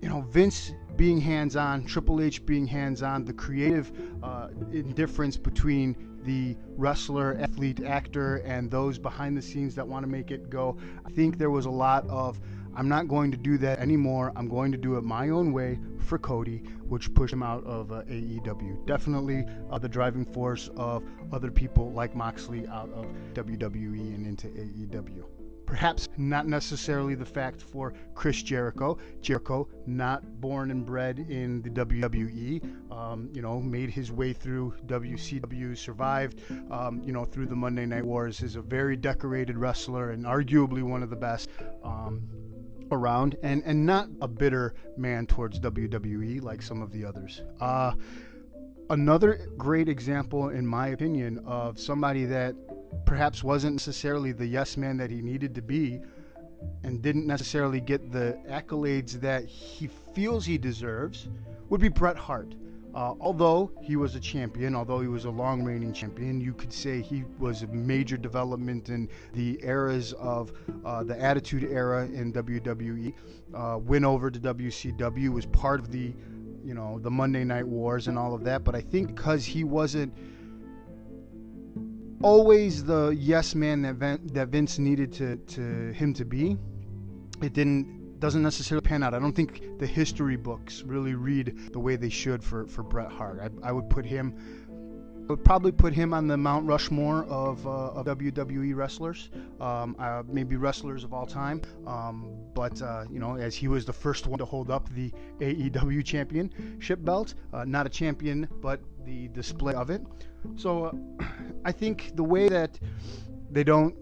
you 0.00 0.08
know, 0.08 0.20
Vince 0.22 0.72
being 0.96 1.20
hands 1.20 1.56
on, 1.56 1.84
Triple 1.86 2.20
H 2.20 2.44
being 2.44 2.66
hands 2.66 3.02
on, 3.02 3.24
the 3.24 3.32
creative 3.32 3.90
uh, 4.22 4.48
indifference 4.70 5.36
between 5.36 5.96
the 6.24 6.56
wrestler, 6.76 7.36
athlete, 7.40 7.82
actor, 7.82 8.36
and 8.38 8.70
those 8.70 8.98
behind 8.98 9.36
the 9.36 9.42
scenes 9.42 9.74
that 9.74 9.86
want 9.86 10.04
to 10.04 10.08
make 10.08 10.30
it 10.30 10.50
go. 10.50 10.76
I 11.04 11.10
think 11.10 11.38
there 11.38 11.50
was 11.50 11.66
a 11.66 11.70
lot 11.70 12.06
of, 12.08 12.40
I'm 12.74 12.88
not 12.88 13.08
going 13.08 13.30
to 13.30 13.36
do 13.36 13.58
that 13.58 13.78
anymore. 13.78 14.32
I'm 14.36 14.48
going 14.48 14.72
to 14.72 14.78
do 14.78 14.96
it 14.96 15.04
my 15.04 15.30
own 15.30 15.52
way 15.52 15.78
for 15.98 16.18
Cody, 16.18 16.58
which 16.84 17.12
pushed 17.14 17.32
him 17.32 17.42
out 17.42 17.64
of 17.64 17.92
uh, 17.92 18.02
AEW. 18.02 18.86
Definitely 18.86 19.46
uh, 19.70 19.78
the 19.78 19.88
driving 19.88 20.24
force 20.24 20.68
of 20.76 21.04
other 21.32 21.50
people 21.50 21.92
like 21.92 22.14
Moxley 22.14 22.66
out 22.68 22.90
of 22.92 23.06
WWE 23.34 24.14
and 24.14 24.26
into 24.26 24.48
AEW. 24.48 25.39
Perhaps 25.70 26.08
not 26.16 26.48
necessarily 26.48 27.14
the 27.14 27.24
fact 27.24 27.62
for 27.62 27.94
Chris 28.16 28.42
Jericho. 28.42 28.98
Jericho, 29.22 29.68
not 29.86 30.40
born 30.40 30.72
and 30.72 30.84
bred 30.84 31.20
in 31.20 31.62
the 31.62 31.70
WWE, 31.70 32.90
um, 32.90 33.30
you 33.32 33.40
know, 33.40 33.60
made 33.60 33.88
his 33.88 34.10
way 34.10 34.32
through 34.32 34.74
WCW, 34.86 35.78
survived, 35.78 36.40
um, 36.72 37.00
you 37.04 37.12
know, 37.12 37.24
through 37.24 37.46
the 37.46 37.54
Monday 37.54 37.86
Night 37.86 38.04
Wars, 38.04 38.42
is 38.42 38.56
a 38.56 38.60
very 38.60 38.96
decorated 38.96 39.56
wrestler 39.56 40.10
and 40.10 40.24
arguably 40.24 40.82
one 40.82 41.04
of 41.04 41.10
the 41.10 41.14
best. 41.16 41.48
Um, 41.84 42.28
around 42.92 43.36
and 43.44 43.62
and 43.64 43.86
not 43.86 44.08
a 44.20 44.26
bitter 44.26 44.74
man 44.96 45.24
towards 45.24 45.60
WWE 45.60 46.42
like 46.42 46.60
some 46.60 46.82
of 46.82 46.90
the 46.90 47.04
others. 47.04 47.42
Uh, 47.60 47.92
another 48.90 49.46
great 49.56 49.88
example, 49.88 50.48
in 50.48 50.66
my 50.66 50.88
opinion, 50.88 51.38
of 51.46 51.78
somebody 51.78 52.24
that 52.24 52.56
perhaps 53.04 53.42
wasn't 53.42 53.74
necessarily 53.74 54.32
the 54.32 54.46
yes 54.46 54.76
man 54.76 54.96
that 54.96 55.10
he 55.10 55.20
needed 55.22 55.54
to 55.54 55.62
be 55.62 56.00
and 56.82 57.02
didn't 57.02 57.26
necessarily 57.26 57.80
get 57.80 58.12
the 58.12 58.38
accolades 58.48 59.12
that 59.20 59.44
he 59.44 59.88
feels 60.14 60.44
he 60.44 60.58
deserves 60.58 61.28
would 61.68 61.80
be 61.80 61.88
Bret 61.88 62.16
Hart. 62.16 62.54
Uh, 62.92 63.14
although 63.20 63.70
he 63.80 63.94
was 63.94 64.16
a 64.16 64.20
champion, 64.20 64.74
although 64.74 65.00
he 65.00 65.06
was 65.06 65.24
a 65.24 65.30
long 65.30 65.62
reigning 65.62 65.92
champion, 65.92 66.40
you 66.40 66.52
could 66.52 66.72
say 66.72 67.00
he 67.00 67.22
was 67.38 67.62
a 67.62 67.66
major 67.68 68.16
development 68.16 68.88
in 68.88 69.08
the 69.32 69.60
eras 69.62 70.12
of 70.14 70.52
uh, 70.84 71.04
the 71.04 71.18
Attitude 71.20 71.64
Era 71.64 72.04
in 72.06 72.32
WWE. 72.32 73.14
Uh, 73.54 73.78
went 73.78 74.04
over 74.04 74.28
to 74.28 74.40
WCW, 74.40 75.28
was 75.28 75.46
part 75.46 75.78
of 75.78 75.92
the, 75.92 76.12
you 76.64 76.74
know, 76.74 76.98
the 76.98 77.10
Monday 77.10 77.44
Night 77.44 77.66
Wars 77.66 78.08
and 78.08 78.18
all 78.18 78.34
of 78.34 78.42
that. 78.42 78.64
But 78.64 78.74
I 78.74 78.80
think 78.80 79.14
because 79.14 79.44
he 79.44 79.62
wasn't 79.62 80.12
always 82.22 82.84
the 82.84 83.10
yes 83.10 83.54
man 83.54 83.82
that 83.82 84.34
that 84.34 84.48
Vince 84.48 84.78
needed 84.78 85.12
to, 85.14 85.36
to 85.36 85.92
him 85.92 86.14
to 86.14 86.24
be. 86.24 86.56
It 87.42 87.52
didn't 87.52 88.00
doesn't 88.20 88.42
necessarily 88.42 88.86
pan 88.86 89.02
out. 89.02 89.14
I 89.14 89.18
don't 89.18 89.34
think 89.34 89.78
the 89.78 89.86
history 89.86 90.36
books 90.36 90.82
really 90.82 91.14
read 91.14 91.72
the 91.72 91.78
way 91.78 91.96
they 91.96 92.10
should 92.10 92.44
for, 92.44 92.66
for 92.66 92.82
Bret 92.82 93.10
Hart. 93.10 93.40
I, 93.40 93.68
I 93.68 93.72
would 93.72 93.88
put 93.88 94.04
him 94.04 94.59
would 95.30 95.44
probably 95.44 95.72
put 95.72 95.92
him 95.94 96.12
on 96.12 96.26
the 96.26 96.36
Mount 96.36 96.66
Rushmore 96.66 97.24
of, 97.24 97.66
uh, 97.66 97.92
of 97.92 98.06
WWE 98.06 98.74
wrestlers, 98.74 99.30
um, 99.60 99.96
uh, 99.98 100.22
maybe 100.26 100.56
wrestlers 100.56 101.04
of 101.04 101.14
all 101.14 101.26
time. 101.26 101.62
Um, 101.86 102.32
but 102.54 102.80
uh, 102.82 103.04
you 103.10 103.20
know, 103.20 103.36
as 103.36 103.54
he 103.54 103.68
was 103.68 103.84
the 103.84 103.92
first 103.92 104.26
one 104.26 104.38
to 104.38 104.44
hold 104.44 104.70
up 104.70 104.88
the 104.94 105.12
AEW 105.40 106.04
championship 106.04 107.04
belt, 107.04 107.34
uh, 107.52 107.64
not 107.64 107.86
a 107.86 107.88
champion, 107.88 108.48
but 108.60 108.80
the 109.04 109.28
display 109.28 109.74
of 109.74 109.90
it. 109.90 110.02
So 110.56 110.84
uh, 110.84 111.24
I 111.64 111.72
think 111.72 112.12
the 112.16 112.24
way 112.24 112.48
that 112.48 112.78
they 113.50 113.64
don't 113.64 113.94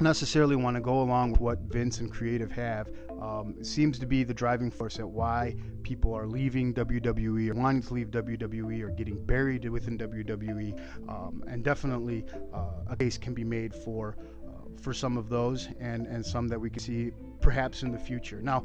necessarily 0.00 0.56
want 0.56 0.76
to 0.76 0.80
go 0.80 1.00
along 1.00 1.32
with 1.32 1.40
what 1.40 1.58
Vince 1.60 2.00
and 2.00 2.10
creative 2.10 2.50
have 2.52 2.88
um, 3.22 3.62
seems 3.62 4.00
to 4.00 4.06
be 4.06 4.24
the 4.24 4.34
driving 4.34 4.68
force 4.68 4.98
at 4.98 5.08
why 5.08 5.54
people 5.84 6.12
are 6.12 6.26
leaving 6.26 6.74
WWE 6.74 7.50
or 7.50 7.54
wanting 7.54 7.82
to 7.82 7.94
leave 7.94 8.08
WWE 8.08 8.82
or 8.82 8.90
getting 8.90 9.24
buried 9.24 9.68
within 9.68 9.96
WWE, 9.96 11.08
um, 11.08 11.44
and 11.46 11.62
definitely 11.62 12.24
uh, 12.52 12.90
a 12.90 12.96
case 12.96 13.16
can 13.16 13.32
be 13.32 13.44
made 13.44 13.72
for 13.72 14.16
uh, 14.44 14.50
for 14.76 14.92
some 14.92 15.16
of 15.16 15.28
those 15.28 15.68
and 15.78 16.08
and 16.08 16.26
some 16.26 16.48
that 16.48 16.60
we 16.60 16.68
can 16.68 16.80
see 16.80 17.12
perhaps 17.40 17.84
in 17.84 17.92
the 17.92 17.98
future. 17.98 18.42
Now, 18.42 18.64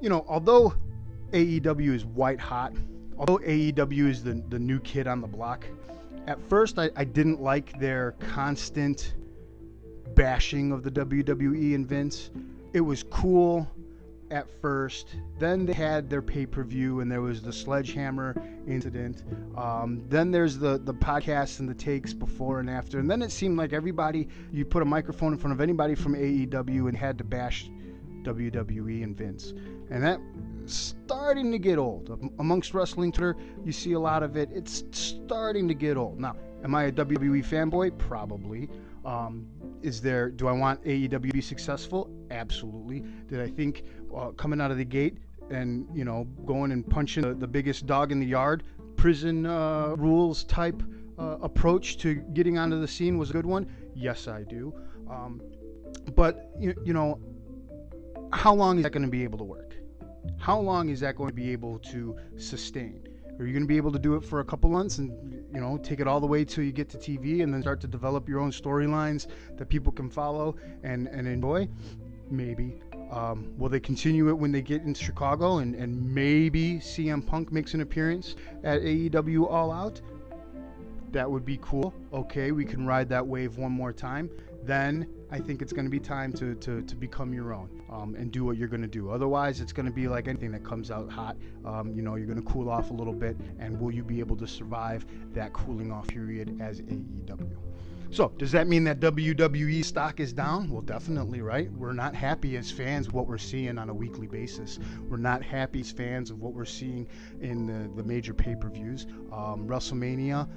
you 0.00 0.08
know, 0.08 0.24
although 0.28 0.74
AEW 1.30 1.94
is 1.94 2.04
white 2.04 2.40
hot, 2.40 2.72
although 3.16 3.38
AEW 3.38 4.08
is 4.08 4.24
the 4.24 4.42
the 4.48 4.58
new 4.58 4.80
kid 4.80 5.06
on 5.06 5.20
the 5.20 5.28
block, 5.28 5.64
at 6.26 6.42
first 6.48 6.80
I, 6.80 6.90
I 6.96 7.04
didn't 7.04 7.40
like 7.40 7.78
their 7.78 8.16
constant 8.18 9.14
bashing 10.16 10.72
of 10.72 10.82
the 10.82 10.90
WWE 10.90 11.76
and 11.76 11.86
Vince. 11.86 12.30
It 12.72 12.80
was 12.80 13.04
cool 13.04 13.66
at 14.30 14.48
first. 14.60 15.16
Then 15.38 15.66
they 15.66 15.72
had 15.72 16.08
their 16.10 16.22
pay 16.22 16.46
per 16.46 16.62
view, 16.62 17.00
and 17.00 17.10
there 17.10 17.22
was 17.22 17.42
the 17.42 17.52
sledgehammer 17.52 18.34
incident. 18.66 19.22
Um, 19.56 20.02
then 20.08 20.30
there's 20.30 20.58
the 20.58 20.78
the 20.78 20.94
podcasts 20.94 21.60
and 21.60 21.68
the 21.68 21.74
takes 21.74 22.12
before 22.12 22.60
and 22.60 22.68
after. 22.70 22.98
And 22.98 23.10
then 23.10 23.22
it 23.22 23.30
seemed 23.30 23.56
like 23.58 23.72
everybody, 23.72 24.28
you 24.52 24.64
put 24.64 24.82
a 24.82 24.86
microphone 24.86 25.32
in 25.32 25.38
front 25.38 25.52
of 25.52 25.60
anybody 25.60 25.94
from 25.94 26.14
AEW 26.14 26.88
and 26.88 26.96
had 26.96 27.18
to 27.18 27.24
bash 27.24 27.70
WWE 28.22 29.04
and 29.04 29.16
Vince, 29.16 29.54
and 29.90 30.02
that 30.02 30.20
starting 30.66 31.52
to 31.52 31.58
get 31.58 31.78
old. 31.78 32.18
Amongst 32.38 32.74
wrestling 32.74 33.12
Twitter, 33.12 33.36
you 33.64 33.72
see 33.72 33.92
a 33.92 34.00
lot 34.00 34.22
of 34.22 34.36
it. 34.36 34.50
It's 34.52 34.84
starting 34.90 35.68
to 35.68 35.74
get 35.74 35.96
old. 35.96 36.18
Now, 36.18 36.36
am 36.64 36.74
I 36.74 36.84
a 36.84 36.92
WWE 36.92 37.44
fanboy? 37.44 37.96
Probably. 37.98 38.68
Um, 39.04 39.46
is 39.82 40.00
there? 40.00 40.30
Do 40.30 40.48
I 40.48 40.52
want 40.52 40.82
AEW 40.82 41.10
to 41.10 41.18
be 41.20 41.40
successful? 41.40 42.10
Absolutely. 42.32 43.04
Did 43.28 43.40
I 43.40 43.48
think 43.48 43.84
uh, 44.14 44.30
coming 44.32 44.60
out 44.60 44.70
of 44.70 44.78
the 44.78 44.84
gate 44.84 45.18
and 45.50 45.86
you 45.94 46.04
know 46.04 46.24
going 46.44 46.72
and 46.72 46.88
punching 46.88 47.22
the, 47.22 47.34
the 47.34 47.46
biggest 47.46 47.86
dog 47.86 48.12
in 48.12 48.20
the 48.20 48.26
yard, 48.26 48.62
prison 48.96 49.46
uh, 49.46 49.94
rules 49.96 50.44
type 50.44 50.82
uh, 51.18 51.38
approach 51.40 51.98
to 51.98 52.14
getting 52.34 52.58
onto 52.58 52.80
the 52.80 52.88
scene 52.88 53.18
was 53.18 53.30
a 53.30 53.32
good 53.32 53.46
one? 53.46 53.70
Yes, 53.94 54.28
I 54.28 54.42
do. 54.42 54.74
Um, 55.10 55.40
but 56.14 56.50
you, 56.58 56.74
you 56.84 56.92
know, 56.92 57.20
how 58.32 58.54
long 58.54 58.78
is 58.78 58.82
that 58.84 58.92
going 58.92 59.04
to 59.04 59.10
be 59.10 59.24
able 59.24 59.38
to 59.38 59.44
work? 59.44 59.76
How 60.38 60.58
long 60.58 60.88
is 60.88 61.00
that 61.00 61.16
going 61.16 61.30
to 61.30 61.34
be 61.34 61.52
able 61.52 61.78
to 61.78 62.16
sustain? 62.36 63.06
Are 63.38 63.46
you 63.46 63.52
going 63.52 63.62
to 63.62 63.68
be 63.68 63.76
able 63.76 63.92
to 63.92 63.98
do 63.98 64.14
it 64.14 64.24
for 64.24 64.40
a 64.40 64.44
couple 64.44 64.70
months 64.70 64.98
and 64.98 65.10
you 65.54 65.60
know 65.60 65.78
take 65.78 66.00
it 66.00 66.08
all 66.08 66.20
the 66.20 66.26
way 66.26 66.44
till 66.44 66.64
you 66.64 66.72
get 66.72 66.88
to 66.90 66.98
TV 66.98 67.42
and 67.42 67.52
then 67.52 67.60
start 67.60 67.80
to 67.82 67.86
develop 67.86 68.28
your 68.28 68.40
own 68.40 68.50
storylines 68.50 69.26
that 69.58 69.68
people 69.68 69.92
can 69.92 70.08
follow 70.10 70.56
and 70.82 71.06
and 71.08 71.28
enjoy? 71.28 71.68
Maybe. 72.30 72.80
Um, 73.10 73.52
will 73.56 73.68
they 73.68 73.80
continue 73.80 74.28
it 74.28 74.34
when 74.34 74.52
they 74.52 74.62
get 74.62 74.82
into 74.82 75.02
Chicago 75.02 75.58
and, 75.58 75.74
and 75.74 76.14
maybe 76.14 76.76
CM 76.76 77.24
Punk 77.24 77.52
makes 77.52 77.74
an 77.74 77.80
appearance 77.80 78.34
at 78.64 78.80
AEW 78.80 79.50
All 79.50 79.70
Out? 79.70 80.00
That 81.12 81.30
would 81.30 81.44
be 81.44 81.58
cool. 81.62 81.94
Okay, 82.12 82.50
we 82.50 82.64
can 82.64 82.86
ride 82.86 83.08
that 83.10 83.26
wave 83.26 83.58
one 83.58 83.72
more 83.72 83.92
time. 83.92 84.28
Then 84.64 85.08
I 85.30 85.38
think 85.38 85.62
it's 85.62 85.72
going 85.72 85.84
to 85.84 85.90
be 85.90 86.00
time 86.00 86.32
to, 86.34 86.56
to, 86.56 86.82
to 86.82 86.96
become 86.96 87.32
your 87.32 87.54
own 87.54 87.70
um, 87.88 88.16
and 88.16 88.32
do 88.32 88.44
what 88.44 88.56
you're 88.56 88.68
going 88.68 88.82
to 88.82 88.88
do. 88.88 89.10
Otherwise, 89.10 89.60
it's 89.60 89.72
going 89.72 89.86
to 89.86 89.92
be 89.92 90.08
like 90.08 90.26
anything 90.26 90.50
that 90.52 90.64
comes 90.64 90.90
out 90.90 91.10
hot. 91.10 91.36
Um, 91.64 91.92
you 91.94 92.02
know, 92.02 92.16
you're 92.16 92.26
going 92.26 92.42
to 92.42 92.50
cool 92.50 92.68
off 92.68 92.90
a 92.90 92.92
little 92.92 93.12
bit, 93.12 93.36
and 93.60 93.80
will 93.80 93.92
you 93.92 94.02
be 94.02 94.18
able 94.18 94.36
to 94.36 94.46
survive 94.46 95.06
that 95.32 95.52
cooling 95.52 95.92
off 95.92 96.08
period 96.08 96.60
as 96.60 96.80
AEW? 96.82 97.56
So, 98.10 98.32
does 98.38 98.52
that 98.52 98.68
mean 98.68 98.84
that 98.84 99.00
WWE 99.00 99.84
stock 99.84 100.20
is 100.20 100.32
down? 100.32 100.70
Well, 100.70 100.82
definitely, 100.82 101.42
right? 101.42 101.70
We're 101.72 101.92
not 101.92 102.14
happy 102.14 102.56
as 102.56 102.70
fans 102.70 103.12
what 103.12 103.26
we're 103.26 103.38
seeing 103.38 103.78
on 103.78 103.90
a 103.90 103.94
weekly 103.94 104.26
basis. 104.26 104.78
We're 105.08 105.16
not 105.16 105.42
happy 105.42 105.80
as 105.80 105.90
fans 105.90 106.30
of 106.30 106.40
what 106.40 106.54
we're 106.54 106.64
seeing 106.64 107.06
in 107.40 107.66
the, 107.66 107.90
the 108.00 108.06
major 108.06 108.32
pay 108.32 108.54
per 108.54 108.68
views. 108.68 109.06
Um, 109.32 109.66
WrestleMania 109.66 110.48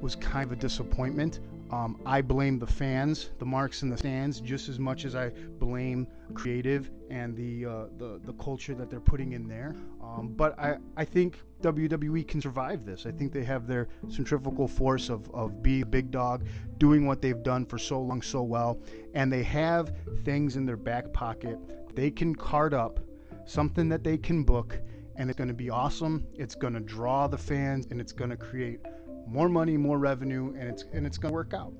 was 0.00 0.14
kind 0.14 0.44
of 0.44 0.52
a 0.52 0.60
disappointment. 0.60 1.40
Um, 1.70 2.00
I 2.06 2.20
blame 2.20 2.58
the 2.58 2.66
fans, 2.66 3.30
the 3.38 3.46
marks 3.46 3.82
in 3.82 3.88
the 3.88 3.96
stands, 3.96 4.40
just 4.40 4.68
as 4.68 4.78
much 4.78 5.04
as 5.04 5.16
I 5.16 5.30
blame 5.58 6.06
creative 6.34 6.90
and 7.10 7.34
the 7.36 7.66
uh, 7.66 7.84
the, 7.98 8.20
the 8.24 8.32
culture 8.34 8.74
that 8.74 8.90
they're 8.90 9.00
putting 9.00 9.32
in 9.32 9.48
there. 9.48 9.74
Um, 10.04 10.28
but 10.36 10.58
I, 10.58 10.76
I 10.96 11.04
think 11.04 11.40
WWE 11.62 12.28
can 12.28 12.40
survive 12.40 12.84
this. 12.84 13.06
I 13.06 13.10
think 13.10 13.32
they 13.32 13.44
have 13.44 13.66
their 13.66 13.88
centrifugal 14.08 14.68
force 14.68 15.08
of, 15.08 15.30
of 15.34 15.62
being 15.62 15.82
a 15.82 15.86
big 15.86 16.10
dog, 16.10 16.46
doing 16.78 17.06
what 17.06 17.22
they've 17.22 17.42
done 17.42 17.64
for 17.64 17.78
so 17.78 18.00
long 18.00 18.20
so 18.20 18.42
well, 18.42 18.78
and 19.14 19.32
they 19.32 19.42
have 19.42 19.92
things 20.24 20.56
in 20.56 20.66
their 20.66 20.76
back 20.76 21.12
pocket 21.12 21.58
they 21.94 22.10
can 22.10 22.34
card 22.34 22.74
up, 22.74 23.00
something 23.46 23.88
that 23.88 24.02
they 24.02 24.18
can 24.18 24.42
book, 24.42 24.78
and 25.16 25.30
it's 25.30 25.36
going 25.36 25.48
to 25.48 25.54
be 25.54 25.70
awesome. 25.70 26.26
It's 26.34 26.54
going 26.54 26.74
to 26.74 26.80
draw 26.80 27.26
the 27.26 27.38
fans, 27.38 27.86
and 27.90 28.00
it's 28.00 28.12
going 28.12 28.30
to 28.30 28.36
create 28.36 28.80
more 29.26 29.48
money, 29.48 29.76
more 29.76 29.98
revenue, 29.98 30.54
and 30.58 30.68
it's 30.68 30.84
and 30.92 31.06
it's 31.06 31.18
going 31.18 31.30
to 31.30 31.34
work 31.34 31.54
out. 31.54 31.72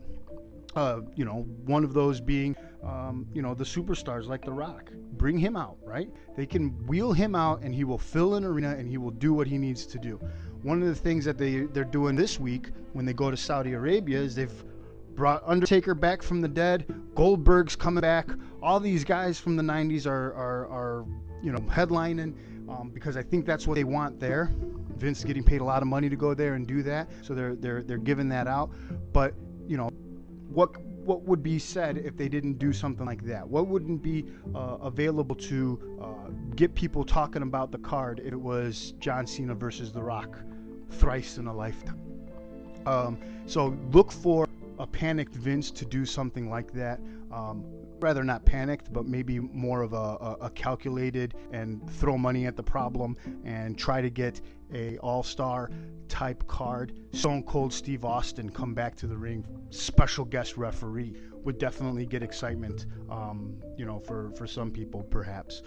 Uh, 0.77 1.01
you 1.15 1.25
know, 1.25 1.47
one 1.67 1.85
of 1.85 1.95
those 1.95 2.21
being, 2.21 2.57
um, 2.83 3.27
you 3.33 3.43
know, 3.43 3.55
the 3.55 3.65
superstars 3.65 4.27
like 4.27 4.45
The 4.45 4.53
Rock. 4.53 4.91
Bring 5.13 5.39
him 5.39 5.57
out, 5.57 5.77
right? 5.85 6.11
They 6.37 6.47
can 6.47 6.71
wheel 6.87 7.13
him 7.13 7.35
out, 7.35 7.63
and 7.63 7.75
he 7.75 7.85
will 7.85 7.99
fill 7.99 8.35
an 8.35 8.45
arena, 8.45 8.71
and 8.71 8.89
he 8.89 8.99
will 8.99 9.13
do 9.13 9.33
what 9.33 9.47
he 9.47 9.57
needs 9.57 9.87
to 9.87 9.99
do. 9.99 10.21
One 10.63 10.83
of 10.83 10.89
the 10.89 10.95
things 10.95 11.25
that 11.27 11.39
they 11.39 11.61
they're 11.67 11.85
doing 11.85 12.17
this 12.17 12.41
week 12.41 12.71
when 12.93 13.05
they 13.05 13.13
go 13.13 13.31
to 13.31 13.37
Saudi 13.37 13.75
Arabia 13.75 14.19
is 14.19 14.35
they've 14.35 14.65
brought 15.15 15.43
Undertaker 15.47 15.95
back 15.95 16.23
from 16.23 16.41
the 16.41 16.49
dead. 16.49 16.93
Goldberg's 17.15 17.77
coming 17.77 18.01
back. 18.01 18.29
All 18.63 18.81
these 18.81 19.05
guys 19.05 19.39
from 19.39 19.57
the 19.57 19.63
'90s 19.63 20.07
are 20.07 20.35
are, 20.35 20.67
are 20.69 21.05
you 21.43 21.53
know 21.53 21.61
headlining 21.61 22.35
um, 22.69 22.91
because 22.93 23.17
I 23.17 23.23
think 23.23 23.47
that's 23.47 23.67
what 23.67 23.75
they 23.75 23.85
want 23.85 24.19
there. 24.19 24.53
Vince 24.97 25.23
getting 25.25 25.45
paid 25.45 25.61
a 25.61 25.65
lot 25.65 25.83
of 25.83 25.89
money 25.89 26.09
to 26.09 26.17
go 26.17 26.35
there 26.35 26.55
and 26.55 26.67
do 26.67 26.83
that, 26.83 27.09
so 27.23 27.35
they're 27.35 27.55
they're 27.55 27.83
they're 27.83 27.99
giving 27.99 28.29
that 28.31 28.47
out. 28.47 28.71
But 29.13 29.35
you 29.67 29.77
know, 29.77 29.91
what 30.55 30.81
what 31.05 31.23
would 31.23 31.43
be 31.43 31.59
said 31.59 31.99
if 31.99 32.17
they 32.17 32.29
didn't 32.29 32.59
do 32.59 32.73
something 32.73 33.05
like 33.05 33.25
that? 33.27 33.47
What 33.47 33.67
wouldn't 33.67 34.03
be 34.03 34.25
uh, 34.55 34.79
available 34.81 35.37
to 35.37 35.99
uh, 36.01 36.31
get 36.57 36.75
people 36.75 37.05
talking 37.05 37.43
about 37.43 37.71
the 37.71 37.79
card 37.79 38.23
it 38.25 38.35
was 38.35 38.95
John 39.01 39.27
Cena 39.27 39.55
versus 39.55 39.93
The 39.93 40.03
Rock, 40.03 40.39
thrice 40.89 41.37
in 41.37 41.47
a 41.47 41.55
lifetime? 41.55 42.01
Um, 42.87 43.19
so 43.47 43.77
look 43.93 44.11
for 44.11 44.49
a 44.79 44.87
panicked 44.87 45.35
Vince 45.35 45.71
to 45.73 45.85
do 45.85 46.07
something 46.07 46.49
like 46.49 46.73
that. 46.73 47.01
Um, 47.31 47.65
rather 48.01 48.25
not 48.25 48.45
panicked, 48.45 48.93
but 48.93 49.07
maybe 49.07 49.39
more 49.41 49.83
of 49.83 49.93
a, 49.95 50.37
a, 50.41 50.51
calculated 50.51 51.35
and 51.53 51.89
throw 51.93 52.19
money 52.19 52.47
at 52.47 52.57
the 52.57 52.63
problem 52.63 53.17
and 53.45 53.79
try 53.79 54.03
to 54.03 54.11
get 54.11 54.41
a 54.73 54.99
all-star 54.99 55.71
type 56.09 56.47
card. 56.47 56.93
Stone 57.13 57.43
Cold 57.45 57.73
Steve 57.73 58.05
Austin 58.05 58.51
come 58.51 58.75
back 58.75 58.95
to 58.97 59.07
the 59.07 59.17
ring, 59.17 59.45
special 59.71 60.25
guest 60.25 60.57
referee 60.57 61.17
would 61.45 61.59
definitely 61.59 62.07
get 62.07 62.23
excitement. 62.23 62.87
Um, 63.11 63.61
you 63.77 63.85
know, 63.85 63.99
for 64.01 64.31
for 64.31 64.47
some 64.47 64.71
people 64.71 65.03
perhaps. 65.03 65.63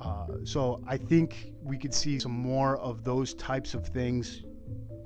Uh, 0.00 0.26
so 0.44 0.82
I 0.86 0.96
think 0.96 1.52
we 1.62 1.78
could 1.78 1.94
see 1.94 2.18
some 2.18 2.32
more 2.32 2.76
of 2.78 3.04
those 3.04 3.34
types 3.34 3.74
of 3.74 3.86
things 3.86 4.42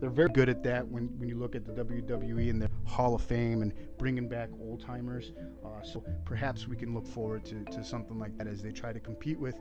they're 0.01 0.11
very 0.11 0.29
good 0.29 0.49
at 0.49 0.63
that 0.65 0.87
when, 0.87 1.07
when 1.19 1.29
you 1.29 1.37
look 1.37 1.55
at 1.55 1.65
the 1.65 1.73
WWE 1.73 2.51
and 2.51 2.61
the 2.61 2.71
Hall 2.85 3.15
of 3.15 3.23
Fame 3.23 3.63
and 3.63 3.73
bringing 3.99 4.29
back 4.29 4.51
old 4.61 4.81
timers. 4.81 5.33
Uh, 5.65 5.83
so 5.83 6.05
perhaps 6.25 6.69
we 6.69 6.77
can 6.77 6.95
look 6.95 7.07
forward 7.07 7.45
to, 7.47 7.65
to 7.65 7.83
something 7.83 8.19
like 8.19 8.37
that 8.39 8.47
as 8.47 8.63
they 8.63 8.73
try 8.73 8.93
to 8.93 9.01
compete 9.01 9.39
with 9.39 9.57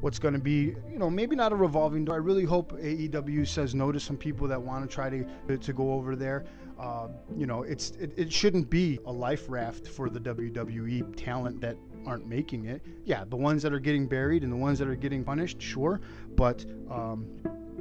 what's 0.00 0.18
going 0.18 0.34
to 0.34 0.40
be, 0.40 0.74
you 0.90 0.98
know, 0.98 1.08
maybe 1.08 1.34
not 1.34 1.52
a 1.52 1.56
revolving 1.56 2.04
door. 2.04 2.16
I 2.16 2.18
really 2.18 2.44
hope 2.44 2.72
AEW 2.72 3.46
says 3.46 3.74
no 3.74 3.90
to 3.90 4.00
some 4.00 4.16
people 4.16 4.46
that 4.48 4.60
want 4.60 4.88
to 4.88 4.94
try 4.94 5.10
to, 5.10 5.56
to 5.56 5.72
go 5.72 5.92
over 5.92 6.14
there. 6.14 6.44
Uh, 6.78 7.08
you 7.36 7.46
know, 7.46 7.62
it's 7.64 7.90
it, 7.92 8.12
it 8.16 8.32
shouldn't 8.32 8.70
be 8.70 9.00
a 9.06 9.12
life 9.12 9.46
raft 9.48 9.88
for 9.88 10.08
the 10.08 10.20
WWE 10.20 11.16
talent 11.16 11.60
that 11.60 11.76
aren't 12.06 12.26
making 12.26 12.66
it. 12.66 12.82
Yeah, 13.04 13.24
the 13.24 13.36
ones 13.36 13.62
that 13.62 13.72
are 13.72 13.80
getting 13.80 14.06
buried 14.06 14.44
and 14.44 14.52
the 14.52 14.56
ones 14.56 14.78
that 14.78 14.86
are 14.86 14.94
getting 14.94 15.24
punished, 15.24 15.60
sure, 15.60 16.00
but 16.36 16.64
um, 16.88 17.26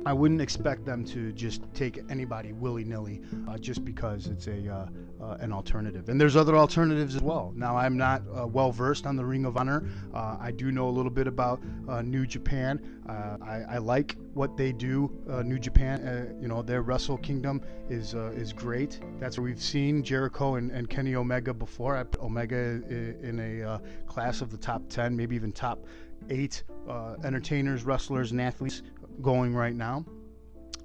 I 0.08 0.14
wouldn't 0.14 0.40
expect 0.40 0.86
them 0.86 1.04
to 1.06 1.34
just 1.34 1.62
take 1.74 2.00
anybody 2.10 2.54
willy 2.54 2.86
nilly 2.86 3.22
uh, 3.48 3.58
just 3.58 3.84
because 3.84 4.28
it's 4.28 4.48
a 4.48 4.74
uh, 4.74 4.88
uh, 5.22 5.38
an 5.42 5.52
alternative. 5.52 6.08
And 6.08 6.22
there's 6.22 6.36
other 6.38 6.56
alternatives 6.56 7.16
as 7.16 7.22
well. 7.22 7.52
Now, 7.56 7.76
I'm 7.76 7.98
not 7.98 8.22
uh, 8.34 8.48
well 8.48 8.72
versed 8.72 9.06
on 9.06 9.18
the 9.18 9.26
Ring 9.26 9.46
of 9.46 9.58
Honor. 9.58 9.84
Uh, 10.14 10.38
I 10.40 10.52
do 10.52 10.72
know 10.72 10.88
a 10.88 10.92
little 10.92 11.12
bit 11.12 11.28
about 11.28 11.62
uh, 11.90 12.02
New 12.02 12.26
Japan. 12.26 12.80
I, 13.10 13.64
I, 13.70 13.78
like 13.78 14.18
what 14.34 14.58
they 14.58 14.74
do. 14.74 15.10
New 15.46 15.58
Japan, 15.58 16.36
you 16.42 16.50
know, 16.50 16.62
their 16.62 16.82
Wrestle 16.82 17.18
Kingdom 17.18 17.62
is 17.90 18.14
is 18.14 18.52
great. 18.52 19.00
That's 19.20 19.38
where 19.38 19.46
we've 19.46 19.62
seen 19.62 20.04
Jericho 20.04 20.56
and, 20.56 20.72
and 20.72 20.90
Kenny 20.90 21.16
Omega 21.16 21.54
before. 21.54 21.96
I 21.96 22.04
put 22.04 22.22
Omega 22.22 22.58
in 22.58 23.40
a 23.40 23.82
class 24.08 24.42
of 24.42 24.52
the 24.52 24.58
top 24.58 24.84
10, 24.90 25.16
maybe 25.16 25.36
even 25.36 25.54
top 25.54 25.86
eight 26.30 26.64
entertainers, 27.24 27.86
wrestlers, 27.86 28.32
and 28.32 28.42
athletes 28.42 28.82
going 29.22 29.56
right 29.56 29.76
now. 29.76 30.06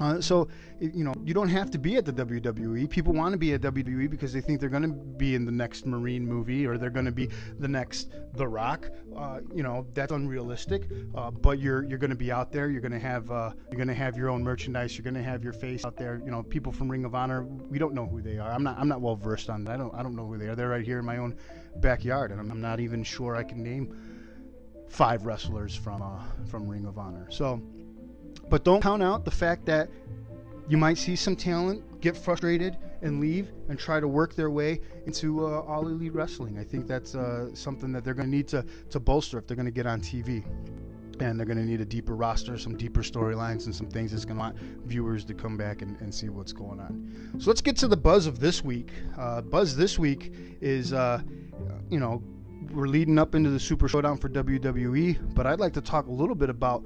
Uh, 0.02 0.20
so, 0.20 0.48
you 0.80 1.04
know, 1.04 1.14
you 1.24 1.32
don't 1.32 1.48
have 1.48 1.70
to 1.70 1.78
be 1.78 1.96
at 1.96 2.04
the 2.04 2.12
WWE. 2.12 2.90
People 2.90 3.12
want 3.12 3.32
to 3.32 3.38
be 3.38 3.52
at 3.52 3.60
WWE 3.60 4.10
because 4.10 4.32
they 4.32 4.40
think 4.40 4.58
they're 4.58 4.68
going 4.68 4.82
to 4.82 4.88
be 4.88 5.36
in 5.36 5.44
the 5.44 5.52
next 5.52 5.86
Marine 5.86 6.26
movie 6.26 6.66
or 6.66 6.76
they're 6.76 6.90
going 6.90 7.06
to 7.06 7.12
be 7.12 7.28
the 7.60 7.68
next 7.68 8.12
The 8.32 8.48
Rock. 8.48 8.90
Uh, 9.16 9.40
you 9.54 9.62
know, 9.62 9.86
that's 9.94 10.10
unrealistic. 10.10 10.88
Uh, 11.14 11.30
but 11.30 11.60
you're 11.60 11.84
you're 11.84 11.98
going 11.98 12.10
to 12.10 12.16
be 12.16 12.32
out 12.32 12.50
there. 12.50 12.68
You're 12.68 12.80
going 12.80 12.92
to 12.92 12.98
have 12.98 13.30
uh, 13.30 13.52
you're 13.70 13.76
going 13.76 13.86
to 13.88 13.94
have 13.94 14.16
your 14.16 14.28
own 14.28 14.42
merchandise. 14.42 14.96
You're 14.96 15.04
going 15.04 15.14
to 15.14 15.22
have 15.22 15.44
your 15.44 15.52
face 15.52 15.84
out 15.84 15.96
there. 15.96 16.20
You 16.24 16.32
know, 16.32 16.42
people 16.42 16.72
from 16.72 16.90
Ring 16.90 17.04
of 17.04 17.14
Honor. 17.14 17.44
We 17.44 17.78
don't 17.78 17.94
know 17.94 18.06
who 18.06 18.20
they 18.20 18.38
are. 18.38 18.50
I'm 18.50 18.64
not 18.64 18.78
I'm 18.78 18.88
not 18.88 19.00
well 19.00 19.14
versed 19.14 19.50
on 19.50 19.62
that. 19.64 19.74
I 19.74 19.76
don't 19.76 19.94
I 19.94 20.02
don't 20.02 20.16
know 20.16 20.26
who 20.26 20.36
they 20.36 20.48
are. 20.48 20.56
They're 20.56 20.70
right 20.70 20.84
here 20.84 20.98
in 20.98 21.04
my 21.04 21.18
own 21.18 21.36
backyard, 21.76 22.32
and 22.32 22.40
I'm, 22.40 22.50
I'm 22.50 22.60
not 22.60 22.80
even 22.80 23.04
sure 23.04 23.36
I 23.36 23.44
can 23.44 23.62
name 23.62 23.96
five 24.88 25.26
wrestlers 25.26 25.76
from 25.76 26.02
uh, 26.02 26.22
from 26.48 26.66
Ring 26.66 26.86
of 26.86 26.98
Honor. 26.98 27.26
So 27.30 27.62
but 28.52 28.64
don't 28.64 28.82
count 28.82 29.02
out 29.02 29.24
the 29.24 29.30
fact 29.30 29.64
that 29.64 29.88
you 30.68 30.76
might 30.76 30.98
see 30.98 31.16
some 31.16 31.34
talent 31.34 31.82
get 32.02 32.14
frustrated 32.14 32.76
and 33.00 33.18
leave 33.18 33.50
and 33.70 33.78
try 33.78 33.98
to 33.98 34.06
work 34.06 34.36
their 34.36 34.50
way 34.50 34.78
into 35.06 35.46
uh, 35.46 35.62
all 35.62 35.88
elite 35.88 36.12
wrestling. 36.12 36.58
I 36.58 36.64
think 36.64 36.86
that's 36.86 37.14
uh, 37.14 37.48
something 37.54 37.92
that 37.92 38.04
they're 38.04 38.12
going 38.12 38.30
to 38.30 38.36
need 38.36 38.48
to 38.48 38.62
to 38.90 39.00
bolster 39.00 39.38
if 39.38 39.46
they're 39.46 39.56
going 39.56 39.64
to 39.64 39.72
get 39.72 39.86
on 39.86 40.02
TV. 40.02 40.44
And 41.18 41.38
they're 41.38 41.46
going 41.46 41.56
to 41.56 41.64
need 41.64 41.80
a 41.80 41.86
deeper 41.86 42.14
roster, 42.14 42.58
some 42.58 42.76
deeper 42.76 43.00
storylines, 43.00 43.64
and 43.64 43.74
some 43.74 43.86
things 43.86 44.10
that's 44.10 44.26
going 44.26 44.36
to 44.36 44.42
want 44.42 44.58
viewers 44.84 45.24
to 45.26 45.34
come 45.34 45.56
back 45.56 45.80
and, 45.80 45.98
and, 46.02 46.14
see 46.14 46.28
what's 46.28 46.52
going 46.52 46.78
on. 46.78 47.38
So 47.38 47.48
let's 47.48 47.62
get 47.62 47.76
to 47.76 47.88
the 47.88 47.96
buzz 47.96 48.26
of 48.26 48.38
this 48.38 48.62
week. 48.62 48.90
Uh, 49.16 49.40
buzz 49.40 49.76
this 49.76 49.98
week 49.98 50.34
is, 50.60 50.92
uh, 50.92 51.22
you 51.88 52.00
know, 52.00 52.22
we're 52.72 52.88
leading 52.88 53.18
up 53.18 53.34
into 53.34 53.50
the 53.50 53.60
Super 53.60 53.88
Showdown 53.88 54.18
for 54.18 54.28
WWE, 54.28 55.34
but 55.34 55.46
I'd 55.46 55.60
like 55.60 55.74
to 55.74 55.80
talk 55.80 56.06
a 56.06 56.12
little 56.12 56.34
bit 56.34 56.50
about 56.50 56.84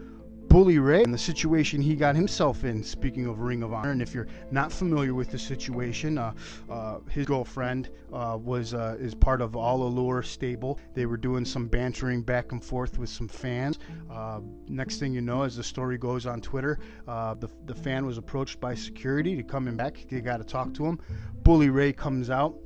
Bully 0.48 0.78
Ray 0.78 1.02
and 1.02 1.12
the 1.12 1.18
situation 1.18 1.82
he 1.82 1.94
got 1.94 2.16
himself 2.16 2.64
in. 2.64 2.82
Speaking 2.82 3.26
of 3.26 3.40
Ring 3.40 3.62
of 3.62 3.72
Honor, 3.72 3.90
and 3.90 4.00
if 4.00 4.14
you're 4.14 4.28
not 4.50 4.72
familiar 4.72 5.14
with 5.14 5.30
the 5.30 5.38
situation, 5.38 6.18
uh, 6.18 6.32
uh, 6.70 6.98
his 7.10 7.26
girlfriend 7.26 7.90
uh, 8.12 8.38
was 8.40 8.72
uh, 8.72 8.96
is 8.98 9.14
part 9.14 9.40
of 9.40 9.56
All 9.56 9.82
Allure 9.82 10.22
stable. 10.22 10.78
They 10.94 11.06
were 11.06 11.16
doing 11.16 11.44
some 11.44 11.66
bantering 11.66 12.22
back 12.22 12.52
and 12.52 12.64
forth 12.64 12.98
with 12.98 13.10
some 13.10 13.28
fans. 13.28 13.78
Uh, 14.10 14.40
next 14.68 14.98
thing 14.98 15.12
you 15.12 15.20
know, 15.20 15.42
as 15.42 15.56
the 15.56 15.64
story 15.64 15.98
goes 15.98 16.26
on 16.26 16.40
Twitter, 16.40 16.78
uh, 17.06 17.34
the 17.34 17.48
the 17.66 17.74
fan 17.74 18.06
was 18.06 18.18
approached 18.18 18.60
by 18.60 18.74
security 18.74 19.36
to 19.36 19.42
come 19.42 19.68
in 19.68 19.76
back. 19.76 20.06
They 20.08 20.20
got 20.20 20.38
to 20.38 20.44
talk 20.44 20.72
to 20.74 20.86
him. 20.86 21.00
Bully 21.42 21.70
Ray 21.70 21.92
comes 21.92 22.30
out 22.30 22.56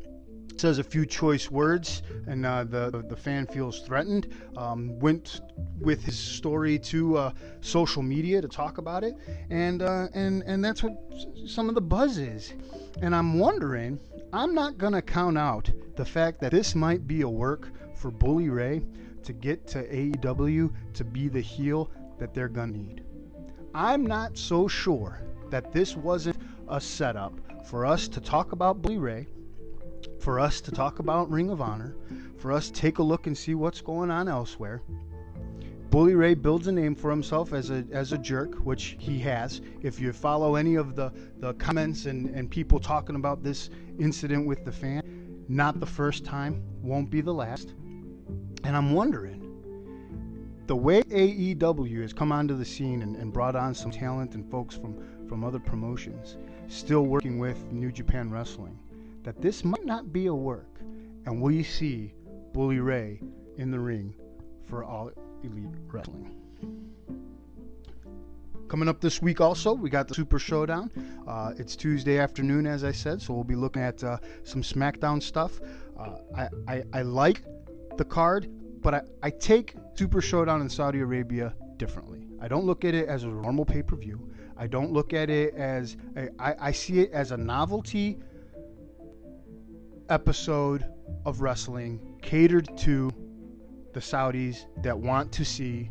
says 0.60 0.78
a 0.78 0.84
few 0.84 1.06
choice 1.06 1.50
words, 1.50 2.02
and 2.26 2.44
uh, 2.44 2.64
the 2.64 3.02
the 3.08 3.16
fan 3.16 3.46
feels 3.46 3.80
threatened. 3.80 4.28
Um, 4.58 4.98
went 4.98 5.40
with 5.80 6.04
his 6.04 6.18
story 6.18 6.78
to 6.80 7.16
uh, 7.16 7.32
social 7.62 8.02
media 8.02 8.42
to 8.42 8.48
talk 8.48 8.76
about 8.76 9.02
it, 9.02 9.14
and 9.48 9.80
uh, 9.80 10.08
and 10.12 10.42
and 10.44 10.62
that's 10.62 10.82
what 10.82 10.92
some 11.46 11.70
of 11.70 11.74
the 11.74 11.80
buzz 11.80 12.18
is. 12.18 12.52
And 13.00 13.16
I'm 13.16 13.38
wondering, 13.38 13.98
I'm 14.34 14.54
not 14.54 14.76
gonna 14.76 15.00
count 15.00 15.38
out 15.38 15.70
the 15.96 16.04
fact 16.04 16.40
that 16.42 16.52
this 16.52 16.74
might 16.74 17.06
be 17.06 17.22
a 17.22 17.28
work 17.28 17.70
for 17.96 18.10
Bully 18.10 18.50
Ray 18.50 18.82
to 19.22 19.32
get 19.32 19.66
to 19.68 19.88
AEW 19.88 20.70
to 20.92 21.04
be 21.04 21.28
the 21.28 21.40
heel 21.40 21.90
that 22.18 22.34
they're 22.34 22.48
gonna 22.48 22.72
need. 22.72 23.04
I'm 23.74 24.04
not 24.04 24.36
so 24.36 24.68
sure 24.68 25.22
that 25.48 25.72
this 25.72 25.96
wasn't 25.96 26.36
a 26.68 26.80
setup 26.80 27.32
for 27.64 27.86
us 27.86 28.08
to 28.08 28.20
talk 28.20 28.52
about 28.52 28.82
Bully 28.82 28.98
Ray 28.98 29.26
for 30.20 30.40
us 30.40 30.60
to 30.62 30.70
talk 30.70 30.98
about 30.98 31.30
Ring 31.30 31.50
of 31.50 31.60
Honor, 31.60 31.94
for 32.36 32.52
us 32.52 32.70
to 32.70 32.80
take 32.80 32.98
a 32.98 33.02
look 33.02 33.26
and 33.26 33.36
see 33.36 33.54
what's 33.54 33.80
going 33.80 34.10
on 34.10 34.28
elsewhere. 34.28 34.82
Bully 35.90 36.14
Ray 36.14 36.34
builds 36.34 36.68
a 36.68 36.72
name 36.72 36.94
for 36.94 37.10
himself 37.10 37.52
as 37.52 37.70
a 37.70 37.84
as 37.90 38.12
a 38.12 38.18
jerk, 38.18 38.54
which 38.64 38.96
he 39.00 39.18
has. 39.20 39.60
If 39.82 39.98
you 39.98 40.12
follow 40.12 40.54
any 40.54 40.76
of 40.76 40.94
the, 40.94 41.12
the 41.38 41.54
comments 41.54 42.06
and, 42.06 42.28
and 42.30 42.48
people 42.48 42.78
talking 42.78 43.16
about 43.16 43.42
this 43.42 43.70
incident 43.98 44.46
with 44.46 44.64
the 44.64 44.70
fan, 44.70 45.44
not 45.48 45.80
the 45.80 45.86
first 45.86 46.24
time, 46.24 46.62
won't 46.80 47.10
be 47.10 47.20
the 47.20 47.34
last. 47.34 47.74
And 48.62 48.76
I'm 48.76 48.92
wondering, 48.92 49.40
the 50.68 50.76
way 50.76 51.02
AEW 51.02 52.02
has 52.02 52.12
come 52.12 52.30
onto 52.30 52.56
the 52.56 52.64
scene 52.64 53.02
and, 53.02 53.16
and 53.16 53.32
brought 53.32 53.56
on 53.56 53.74
some 53.74 53.90
talent 53.90 54.36
and 54.36 54.48
folks 54.48 54.76
from, 54.76 55.26
from 55.28 55.42
other 55.42 55.58
promotions, 55.58 56.36
still 56.68 57.02
working 57.06 57.40
with 57.40 57.72
New 57.72 57.90
Japan 57.90 58.30
Wrestling, 58.30 58.78
that 59.22 59.40
this 59.40 59.64
might 59.64 59.84
not 59.84 60.12
be 60.12 60.26
a 60.26 60.34
work, 60.34 60.80
and 61.26 61.40
we 61.40 61.62
see 61.62 62.14
Bully 62.52 62.80
Ray 62.80 63.20
in 63.56 63.70
the 63.70 63.78
ring 63.78 64.14
for 64.66 64.84
All 64.84 65.10
Elite 65.42 65.66
Wrestling. 65.86 66.36
Coming 68.68 68.88
up 68.88 69.00
this 69.00 69.20
week, 69.20 69.40
also, 69.40 69.72
we 69.72 69.90
got 69.90 70.06
the 70.06 70.14
Super 70.14 70.38
Showdown. 70.38 70.90
Uh, 71.26 71.52
it's 71.58 71.74
Tuesday 71.74 72.18
afternoon, 72.18 72.66
as 72.66 72.84
I 72.84 72.92
said, 72.92 73.20
so 73.20 73.34
we'll 73.34 73.42
be 73.42 73.56
looking 73.56 73.82
at 73.82 74.02
uh, 74.04 74.18
some 74.44 74.62
SmackDown 74.62 75.20
stuff. 75.20 75.60
Uh, 75.98 76.18
I, 76.36 76.48
I, 76.68 76.84
I, 76.92 77.02
like 77.02 77.42
the 77.96 78.04
card, 78.04 78.48
but 78.80 78.94
I, 78.94 79.02
I 79.24 79.30
take 79.30 79.74
Super 79.94 80.20
Showdown 80.20 80.60
in 80.60 80.68
Saudi 80.68 81.00
Arabia 81.00 81.52
differently. 81.78 82.28
I 82.40 82.46
don't 82.46 82.64
look 82.64 82.84
at 82.84 82.94
it 82.94 83.08
as 83.08 83.24
a 83.24 83.26
normal 83.26 83.64
pay 83.64 83.82
per 83.82 83.96
view. 83.96 84.30
I 84.56 84.68
don't 84.68 84.92
look 84.92 85.14
at 85.14 85.30
it 85.30 85.54
as 85.54 85.96
a, 86.16 86.28
I, 86.38 86.68
I 86.68 86.72
see 86.72 87.00
it 87.00 87.10
as 87.10 87.32
a 87.32 87.36
novelty 87.36 88.20
episode 90.10 90.84
of 91.24 91.40
wrestling 91.40 92.18
catered 92.20 92.76
to 92.78 93.10
the 93.94 94.00
Saudis 94.00 94.66
that 94.82 94.98
want 94.98 95.32
to 95.32 95.44
see 95.44 95.90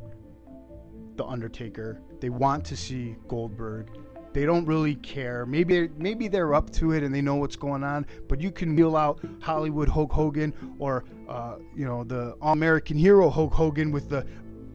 The 1.16 1.26
Undertaker. 1.26 2.02
They 2.20 2.30
want 2.30 2.66
to 2.66 2.78
see 2.78 3.16
Goldberg. 3.28 3.90
They 4.32 4.46
don't 4.46 4.66
really 4.66 4.96
care. 4.96 5.46
Maybe 5.46 5.90
maybe 5.98 6.28
they're 6.28 6.54
up 6.54 6.70
to 6.74 6.92
it 6.92 7.02
and 7.02 7.14
they 7.14 7.22
know 7.22 7.36
what's 7.36 7.56
going 7.56 7.84
on. 7.84 8.06
But 8.28 8.40
you 8.40 8.52
can 8.52 8.76
wheel 8.76 8.96
out 8.96 9.20
Hollywood 9.42 9.90
Hulk 9.90 10.12
Hogan 10.12 10.54
or 10.78 11.04
uh, 11.28 11.56
you 11.76 11.86
know 11.86 12.04
the 12.04 12.36
All 12.42 12.54
American 12.54 12.98
Hero 12.98 13.30
Hulk 13.30 13.54
Hogan 13.54 13.92
with 13.92 14.10
the 14.10 14.26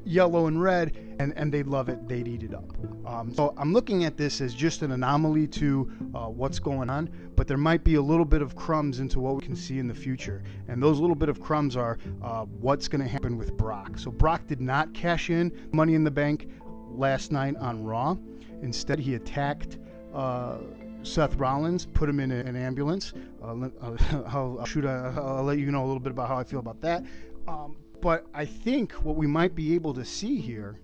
yellow 0.04 0.46
and 0.46 0.60
red, 0.60 0.96
and, 1.18 1.32
and 1.36 1.52
they'd 1.52 1.66
love 1.66 1.88
it. 1.88 2.08
They'd 2.08 2.28
eat 2.28 2.42
it 2.42 2.54
up. 2.54 2.64
Um, 3.06 3.32
so 3.32 3.54
I'm 3.56 3.72
looking 3.72 4.04
at 4.04 4.16
this 4.16 4.40
as 4.40 4.54
just 4.54 4.82
an 4.82 4.92
anomaly 4.92 5.46
to 5.48 5.90
uh, 6.14 6.26
what's 6.26 6.58
going 6.58 6.90
on, 6.90 7.10
but 7.36 7.46
there 7.46 7.56
might 7.56 7.84
be 7.84 7.94
a 7.96 8.02
little 8.02 8.24
bit 8.24 8.42
of 8.42 8.56
crumbs 8.56 9.00
into 9.00 9.20
what 9.20 9.36
we 9.36 9.42
can 9.42 9.56
see 9.56 9.78
in 9.78 9.88
the 9.88 9.94
future. 9.94 10.42
And 10.68 10.82
those 10.82 11.00
little 11.00 11.16
bit 11.16 11.28
of 11.28 11.40
crumbs 11.40 11.76
are 11.76 11.98
uh, 12.22 12.44
what's 12.44 12.88
going 12.88 13.02
to 13.02 13.08
happen 13.08 13.36
with 13.36 13.56
Brock. 13.56 13.98
So 13.98 14.10
Brock 14.10 14.46
did 14.46 14.60
not 14.60 14.92
cash 14.94 15.30
in 15.30 15.52
Money 15.72 15.94
in 15.94 16.04
the 16.04 16.10
Bank 16.10 16.48
last 16.90 17.32
night 17.32 17.56
on 17.56 17.84
Raw. 17.84 18.16
Instead, 18.62 18.98
he 18.98 19.14
attacked. 19.14 19.78
Uh, 20.14 20.58
Seth 21.02 21.34
Rollins, 21.36 21.84
put 21.84 22.08
him 22.08 22.18
in 22.18 22.30
an 22.30 22.56
ambulance. 22.56 23.12
Uh, 23.42 23.68
I'll, 24.26 24.58
I'll, 24.58 24.64
shoot. 24.64 24.84
A, 24.84 25.12
I'll 25.16 25.44
let 25.44 25.58
you 25.58 25.70
know 25.70 25.84
a 25.84 25.86
little 25.86 26.00
bit 26.00 26.12
about 26.12 26.28
how 26.28 26.36
I 26.36 26.44
feel 26.44 26.60
about 26.60 26.80
that. 26.80 27.04
Um, 27.46 27.76
but 28.04 28.26
I 28.34 28.44
think 28.44 28.92
what 29.02 29.16
we 29.16 29.26
might 29.26 29.54
be 29.54 29.74
able 29.74 29.94
to 29.94 30.04
see 30.04 30.38
here 30.38 30.78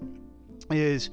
is 0.71 1.11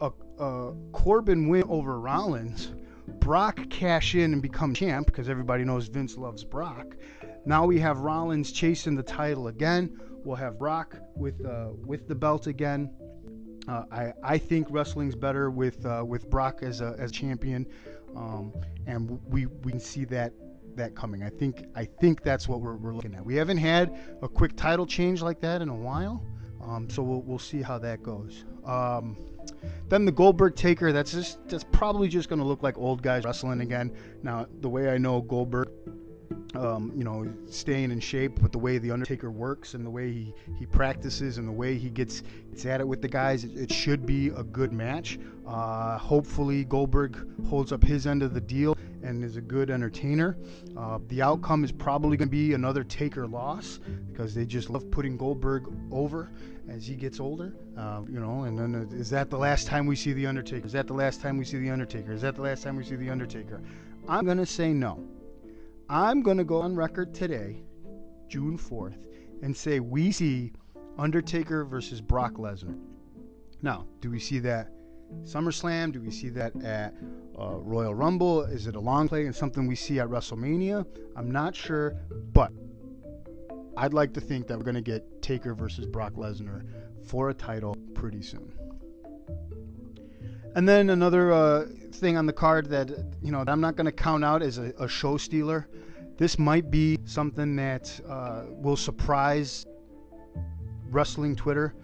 a, 0.00 0.10
a 0.38 0.72
Corbin 0.92 1.48
win 1.48 1.64
over 1.68 2.00
Rollins, 2.00 2.72
Brock 3.20 3.68
cash 3.68 4.14
in 4.14 4.32
and 4.32 4.40
become 4.40 4.72
champ 4.72 5.06
because 5.06 5.28
everybody 5.28 5.62
knows 5.62 5.86
Vince 5.88 6.16
loves 6.16 6.44
Brock. 6.44 6.96
Now 7.44 7.66
we 7.66 7.78
have 7.78 7.98
Rollins 7.98 8.52
chasing 8.52 8.94
the 8.94 9.02
title 9.02 9.48
again. 9.48 10.00
We'll 10.24 10.36
have 10.36 10.58
Brock 10.58 10.96
with 11.14 11.44
uh, 11.44 11.72
with 11.84 12.08
the 12.08 12.14
belt 12.14 12.46
again. 12.46 12.90
Uh, 13.68 13.84
I 13.92 14.12
I 14.22 14.38
think 14.38 14.68
wrestling's 14.70 15.14
better 15.14 15.50
with 15.50 15.84
uh, 15.84 16.04
with 16.06 16.30
Brock 16.30 16.60
as 16.62 16.80
a 16.80 16.96
as 16.98 17.12
champion, 17.12 17.66
um, 18.16 18.54
and 18.86 19.20
we 19.28 19.44
we 19.44 19.72
can 19.72 19.80
see 19.80 20.06
that 20.06 20.32
that 20.76 20.94
coming. 20.94 21.22
I 21.22 21.30
think 21.30 21.66
I 21.74 21.84
think 21.84 22.22
that's 22.22 22.48
what 22.48 22.60
we're, 22.60 22.76
we're 22.76 22.94
looking 22.94 23.14
at. 23.14 23.24
We 23.24 23.36
haven't 23.36 23.58
had 23.58 23.96
a 24.22 24.28
quick 24.28 24.56
title 24.56 24.86
change 24.86 25.22
like 25.22 25.40
that 25.40 25.62
in 25.62 25.68
a 25.68 25.74
while, 25.74 26.22
um, 26.62 26.88
so 26.88 27.02
we'll, 27.02 27.22
we'll 27.22 27.38
see 27.38 27.62
how 27.62 27.78
that 27.78 28.02
goes. 28.02 28.44
Um, 28.64 29.16
then 29.88 30.04
the 30.04 30.12
Goldberg 30.12 30.56
Taker. 30.56 30.92
That's 30.92 31.12
just 31.12 31.46
that's 31.48 31.64
probably 31.64 32.08
just 32.08 32.28
going 32.28 32.38
to 32.38 32.44
look 32.44 32.62
like 32.62 32.78
old 32.78 33.02
guys 33.02 33.24
wrestling 33.24 33.60
again. 33.60 33.92
Now 34.22 34.46
the 34.60 34.68
way 34.68 34.88
I 34.88 34.98
know 34.98 35.20
Goldberg, 35.20 35.68
um, 36.54 36.92
you 36.96 37.04
know, 37.04 37.30
staying 37.50 37.90
in 37.90 38.00
shape, 38.00 38.40
but 38.40 38.52
the 38.52 38.58
way 38.58 38.78
the 38.78 38.90
Undertaker 38.90 39.30
works 39.30 39.74
and 39.74 39.84
the 39.84 39.90
way 39.90 40.12
he, 40.12 40.34
he 40.58 40.66
practices 40.66 41.38
and 41.38 41.46
the 41.46 41.52
way 41.52 41.76
he 41.76 41.90
gets, 41.90 42.22
gets 42.50 42.64
at 42.66 42.80
it 42.80 42.88
with 42.88 43.02
the 43.02 43.08
guys, 43.08 43.44
it, 43.44 43.56
it 43.56 43.72
should 43.72 44.06
be 44.06 44.28
a 44.28 44.42
good 44.42 44.72
match. 44.72 45.18
Uh, 45.46 45.98
hopefully, 45.98 46.64
Goldberg 46.64 47.26
holds 47.48 47.72
up 47.72 47.82
his 47.82 48.06
end 48.06 48.22
of 48.22 48.34
the 48.34 48.40
deal 48.40 48.73
and 49.04 49.22
is 49.22 49.36
a 49.36 49.40
good 49.40 49.70
entertainer. 49.70 50.36
Uh, 50.76 50.98
the 51.08 51.20
outcome 51.22 51.62
is 51.62 51.70
probably 51.70 52.16
going 52.16 52.28
to 52.28 52.32
be 52.32 52.54
another 52.54 52.82
Taker 52.82 53.26
loss 53.26 53.78
because 54.10 54.34
they 54.34 54.46
just 54.46 54.70
love 54.70 54.90
putting 54.90 55.16
Goldberg 55.16 55.70
over 55.92 56.30
as 56.68 56.86
he 56.86 56.94
gets 56.94 57.20
older. 57.20 57.54
Uh, 57.76 58.02
you 58.08 58.18
know, 58.18 58.44
and 58.44 58.58
then 58.58 58.74
uh, 58.74 58.96
is 58.96 59.10
that 59.10 59.30
the 59.30 59.36
last 59.36 59.66
time 59.66 59.86
we 59.86 59.94
see 59.94 60.12
the 60.14 60.26
Undertaker? 60.26 60.66
Is 60.66 60.72
that 60.72 60.86
the 60.86 60.94
last 60.94 61.20
time 61.20 61.36
we 61.36 61.44
see 61.44 61.58
the 61.58 61.70
Undertaker? 61.70 62.12
Is 62.12 62.22
that 62.22 62.34
the 62.34 62.42
last 62.42 62.62
time 62.62 62.76
we 62.76 62.84
see 62.84 62.96
the 62.96 63.10
Undertaker? 63.10 63.60
I'm 64.08 64.24
going 64.24 64.38
to 64.38 64.46
say 64.46 64.72
no. 64.72 65.06
I'm 65.88 66.22
going 66.22 66.38
to 66.38 66.44
go 66.44 66.62
on 66.62 66.74
record 66.74 67.14
today, 67.14 67.62
June 68.28 68.58
4th, 68.58 68.96
and 69.42 69.54
say 69.54 69.80
we 69.80 70.12
see 70.12 70.52
Undertaker 70.98 71.64
versus 71.64 72.00
Brock 72.00 72.34
Lesnar. 72.34 72.78
Now, 73.60 73.86
do 74.00 74.10
we 74.10 74.18
see 74.18 74.38
that 74.40 74.70
SummerSlam? 75.22 75.92
Do 75.92 76.00
we 76.00 76.10
see 76.10 76.28
that 76.30 76.54
at 76.62 76.94
uh, 77.38 77.54
Royal 77.56 77.94
Rumble? 77.94 78.42
Is 78.42 78.66
it 78.66 78.76
a 78.76 78.80
long 78.80 79.08
play 79.08 79.26
and 79.26 79.34
something 79.34 79.66
we 79.66 79.76
see 79.76 80.00
at 80.00 80.08
WrestleMania? 80.08 80.86
I'm 81.16 81.30
not 81.30 81.54
sure, 81.54 81.96
but 82.32 82.52
I'd 83.76 83.94
like 83.94 84.12
to 84.14 84.20
think 84.20 84.46
that 84.48 84.58
we're 84.58 84.64
going 84.64 84.74
to 84.74 84.80
get 84.80 85.22
Taker 85.22 85.54
versus 85.54 85.86
Brock 85.86 86.14
Lesnar 86.14 86.64
for 87.04 87.30
a 87.30 87.34
title 87.34 87.76
pretty 87.94 88.22
soon. 88.22 88.52
And 90.54 90.68
then 90.68 90.90
another 90.90 91.32
uh, 91.32 91.66
thing 91.92 92.16
on 92.16 92.26
the 92.26 92.32
card 92.32 92.70
that 92.70 92.90
you 93.22 93.32
know 93.32 93.44
that 93.44 93.50
I'm 93.50 93.60
not 93.60 93.74
going 93.74 93.86
to 93.86 93.92
count 93.92 94.24
out 94.24 94.42
as 94.42 94.58
a, 94.58 94.72
a, 94.78 94.88
show 94.88 95.16
stealer. 95.16 95.68
This 96.16 96.38
might 96.38 96.70
be 96.70 96.98
something 97.04 97.56
that 97.56 98.00
uh, 98.08 98.44
will 98.50 98.76
surprise 98.76 99.66
wrestling 100.90 101.34
Twitter, 101.34 101.74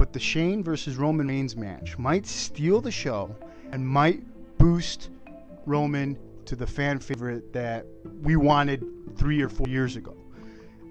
but 0.00 0.14
the 0.14 0.18
Shane 0.18 0.64
versus 0.64 0.96
Roman 0.96 1.28
Reigns 1.28 1.54
match 1.54 1.98
might 1.98 2.26
steal 2.26 2.80
the 2.80 2.90
show 2.90 3.36
and 3.70 3.86
might 3.86 4.22
boost 4.56 5.10
Roman 5.66 6.18
to 6.46 6.56
the 6.56 6.66
fan 6.66 6.98
favorite 6.98 7.52
that 7.52 7.84
we 8.22 8.34
wanted 8.34 8.82
three 9.16 9.42
or 9.42 9.50
four 9.50 9.68
years 9.68 9.96
ago. 9.96 10.16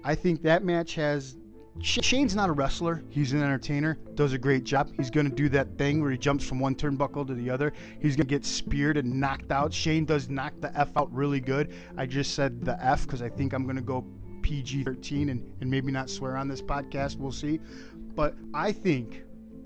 I 0.04 0.14
think 0.14 0.42
that 0.42 0.62
match 0.62 0.94
has 0.94 1.36
Shane's 1.80 2.36
not 2.36 2.50
a 2.50 2.52
wrestler. 2.52 3.02
He's 3.08 3.32
an 3.32 3.42
entertainer. 3.42 3.98
Does 4.14 4.32
a 4.32 4.38
great 4.38 4.62
job. 4.62 4.92
He's 4.96 5.10
going 5.10 5.28
to 5.28 5.34
do 5.34 5.48
that 5.48 5.76
thing 5.76 6.00
where 6.00 6.12
he 6.12 6.16
jumps 6.16 6.44
from 6.44 6.60
one 6.60 6.76
turnbuckle 6.76 7.26
to 7.26 7.34
the 7.34 7.50
other. 7.50 7.72
He's 8.00 8.14
going 8.14 8.28
to 8.28 8.32
get 8.32 8.44
speared 8.44 8.96
and 8.96 9.18
knocked 9.18 9.50
out. 9.50 9.74
Shane 9.74 10.04
does 10.04 10.30
knock 10.30 10.52
the 10.60 10.70
F 10.78 10.96
out 10.96 11.12
really 11.12 11.40
good. 11.40 11.74
I 11.96 12.06
just 12.06 12.34
said 12.34 12.64
the 12.64 12.78
F 12.80 13.06
because 13.06 13.22
I 13.22 13.28
think 13.28 13.54
I'm 13.54 13.64
going 13.64 13.74
to 13.74 13.82
go 13.82 14.06
PG 14.42 14.84
13 14.84 15.28
and, 15.28 15.52
and 15.60 15.70
maybe 15.70 15.92
not 15.92 16.10
swear 16.10 16.36
on 16.36 16.48
this 16.48 16.62
podcast. 16.62 17.16
We'll 17.16 17.32
see. 17.32 17.60
But 18.14 18.34
I 18.54 18.72
think 18.72 19.24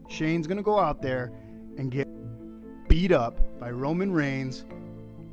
Shane's 0.08 0.46
going 0.46 0.58
to 0.58 0.62
go 0.62 0.78
out 0.78 1.02
there 1.02 1.32
and 1.76 1.90
get 1.90 2.08
beat 2.88 3.12
up 3.12 3.40
by 3.58 3.70
Roman 3.70 4.12
Reigns 4.12 4.64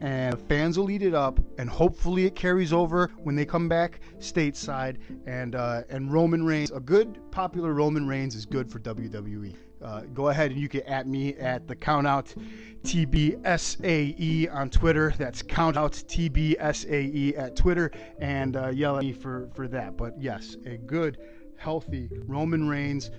and 0.02 0.39
fans 0.50 0.80
will 0.80 0.89
eat 0.89 1.04
it 1.04 1.13
up, 1.13 1.39
and 1.60 1.69
hopefully 1.69 2.26
it 2.26 2.36
carries 2.36 2.74
over 2.74 3.12
when 3.24 3.36
they 3.36 3.45
come 3.45 3.69
back 3.69 4.00
stateside. 4.19 4.97
And 5.28 5.56
uh, 5.56 5.84
and 5.89 6.12
Roman 6.12 6.43
Reigns, 6.43 6.71
a 6.71 6.80
good 6.80 7.19
popular 7.32 7.74
Roman 7.74 8.08
Reigns 8.08 8.36
is 8.36 8.45
good 8.45 8.69
for 8.69 8.80
WWE. 8.80 9.56
Uh, 9.82 10.02
go 10.13 10.30
ahead 10.30 10.52
and 10.52 10.60
you 10.60 10.67
can 10.67 10.82
at 10.82 11.08
me 11.08 11.36
at 11.36 11.67
the 11.67 11.76
Countout 11.76 12.36
TBSAE 12.84 14.54
on 14.54 14.69
Twitter. 14.69 15.13
That's 15.17 15.41
Countout 15.43 16.04
TBSAE 16.06 17.38
at 17.38 17.56
Twitter, 17.56 17.91
and 18.19 18.58
uh, 18.58 18.69
yell 18.69 18.97
at 18.97 19.04
me 19.04 19.13
for 19.13 19.50
for 19.54 19.67
that. 19.67 19.97
But 19.97 20.19
yes, 20.19 20.58
a 20.65 20.78
good, 20.78 21.19
healthy 21.62 22.10
Roman 22.26 22.67
Reigns 22.67 23.12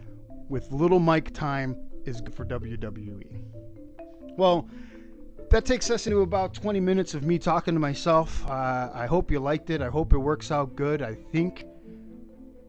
with 0.48 0.70
little 0.72 0.98
mic 0.98 1.32
time 1.32 1.76
is 2.04 2.20
good 2.20 2.34
for 2.34 2.44
WWE. 2.44 3.40
Well 4.36 4.68
that 5.50 5.64
takes 5.64 5.90
us 5.90 6.06
into 6.06 6.20
about 6.20 6.54
20 6.54 6.80
minutes 6.80 7.14
of 7.14 7.24
me 7.24 7.38
talking 7.38 7.74
to 7.74 7.80
myself. 7.80 8.44
Uh, 8.48 8.90
I 8.94 9.06
hope 9.06 9.30
you 9.30 9.38
liked 9.38 9.68
it. 9.70 9.82
I 9.82 9.88
hope 9.88 10.12
it 10.14 10.18
works 10.18 10.50
out 10.50 10.74
good. 10.74 11.02
I 11.02 11.14
think 11.14 11.64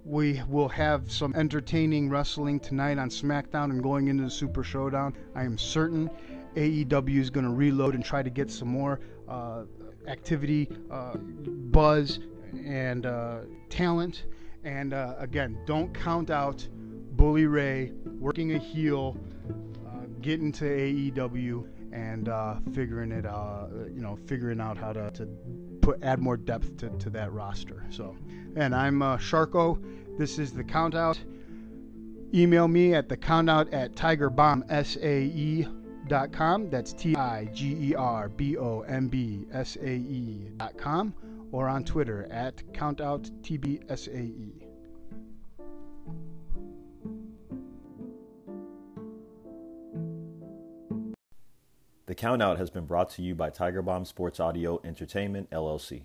we 0.03 0.41
will 0.49 0.67
have 0.67 1.09
some 1.09 1.33
entertaining 1.33 2.09
wrestling 2.09 2.59
tonight 2.59 2.97
on 2.97 3.09
SmackDown 3.09 3.71
and 3.71 3.81
going 3.81 4.09
into 4.09 4.23
the 4.23 4.29
Super 4.29 4.63
Showdown. 4.63 5.15
I 5.33 5.43
am 5.43 5.57
certain 5.57 6.09
AEW 6.55 7.19
is 7.19 7.29
going 7.29 7.45
to 7.45 7.51
reload 7.51 7.95
and 7.95 8.03
try 8.03 8.21
to 8.21 8.29
get 8.29 8.51
some 8.51 8.67
more 8.67 8.99
uh, 9.29 9.63
activity, 10.07 10.69
uh, 10.91 11.15
buzz, 11.15 12.19
and 12.65 13.05
uh, 13.05 13.39
talent. 13.69 14.25
And 14.63 14.93
uh, 14.93 15.15
again, 15.17 15.57
don't 15.65 15.93
count 15.93 16.29
out 16.29 16.67
Bully 17.13 17.45
Ray 17.45 17.91
working 18.19 18.55
a 18.55 18.57
heel, 18.57 19.17
uh, 19.85 20.05
getting 20.21 20.51
to 20.53 20.65
AEW 20.65 21.67
and 21.91 22.29
uh, 22.29 22.55
figuring 22.73 23.11
it, 23.11 23.25
uh, 23.25 23.65
you 23.93 24.01
know, 24.01 24.17
figuring 24.25 24.59
out 24.59 24.77
how 24.77 24.93
to, 24.93 25.11
to 25.11 25.27
put 25.81 26.01
add 26.01 26.19
more 26.19 26.37
depth 26.37 26.77
to, 26.77 26.89
to 26.89 27.09
that 27.11 27.31
roster. 27.31 27.85
So, 27.89 28.15
and 28.55 28.73
I'm 28.73 29.01
uh, 29.01 29.17
Sharko. 29.17 29.83
This 30.17 30.39
is 30.39 30.53
the 30.53 30.63
count 30.63 30.95
out. 30.95 31.19
Email 32.33 32.67
me 32.67 32.95
at 32.95 33.09
the 33.09 33.17
countout 33.17 33.71
at 33.73 33.93
tigerbombsae.com. 33.93 36.69
That's 36.69 36.93
T 36.93 37.15
I 37.15 37.45
G 37.53 37.77
E 37.79 37.95
R 37.95 38.29
B 38.29 38.57
O 38.57 38.81
M 38.81 39.07
B 39.07 39.45
S 39.51 39.77
A 39.81 39.89
E.com 39.89 41.13
or 41.53 41.69
on 41.69 41.85
Twitter 41.85 42.27
at 42.31 42.57
countoutTBSAE. 42.73 44.63
The 52.07 52.15
Countout 52.15 52.57
has 52.57 52.69
been 52.69 52.85
brought 52.85 53.09
to 53.11 53.21
you 53.21 53.33
by 53.35 53.49
Tiger 53.49 53.81
Bomb 53.81 54.03
Sports 54.03 54.39
Audio 54.39 54.81
Entertainment, 54.83 55.49
LLC. 55.51 56.03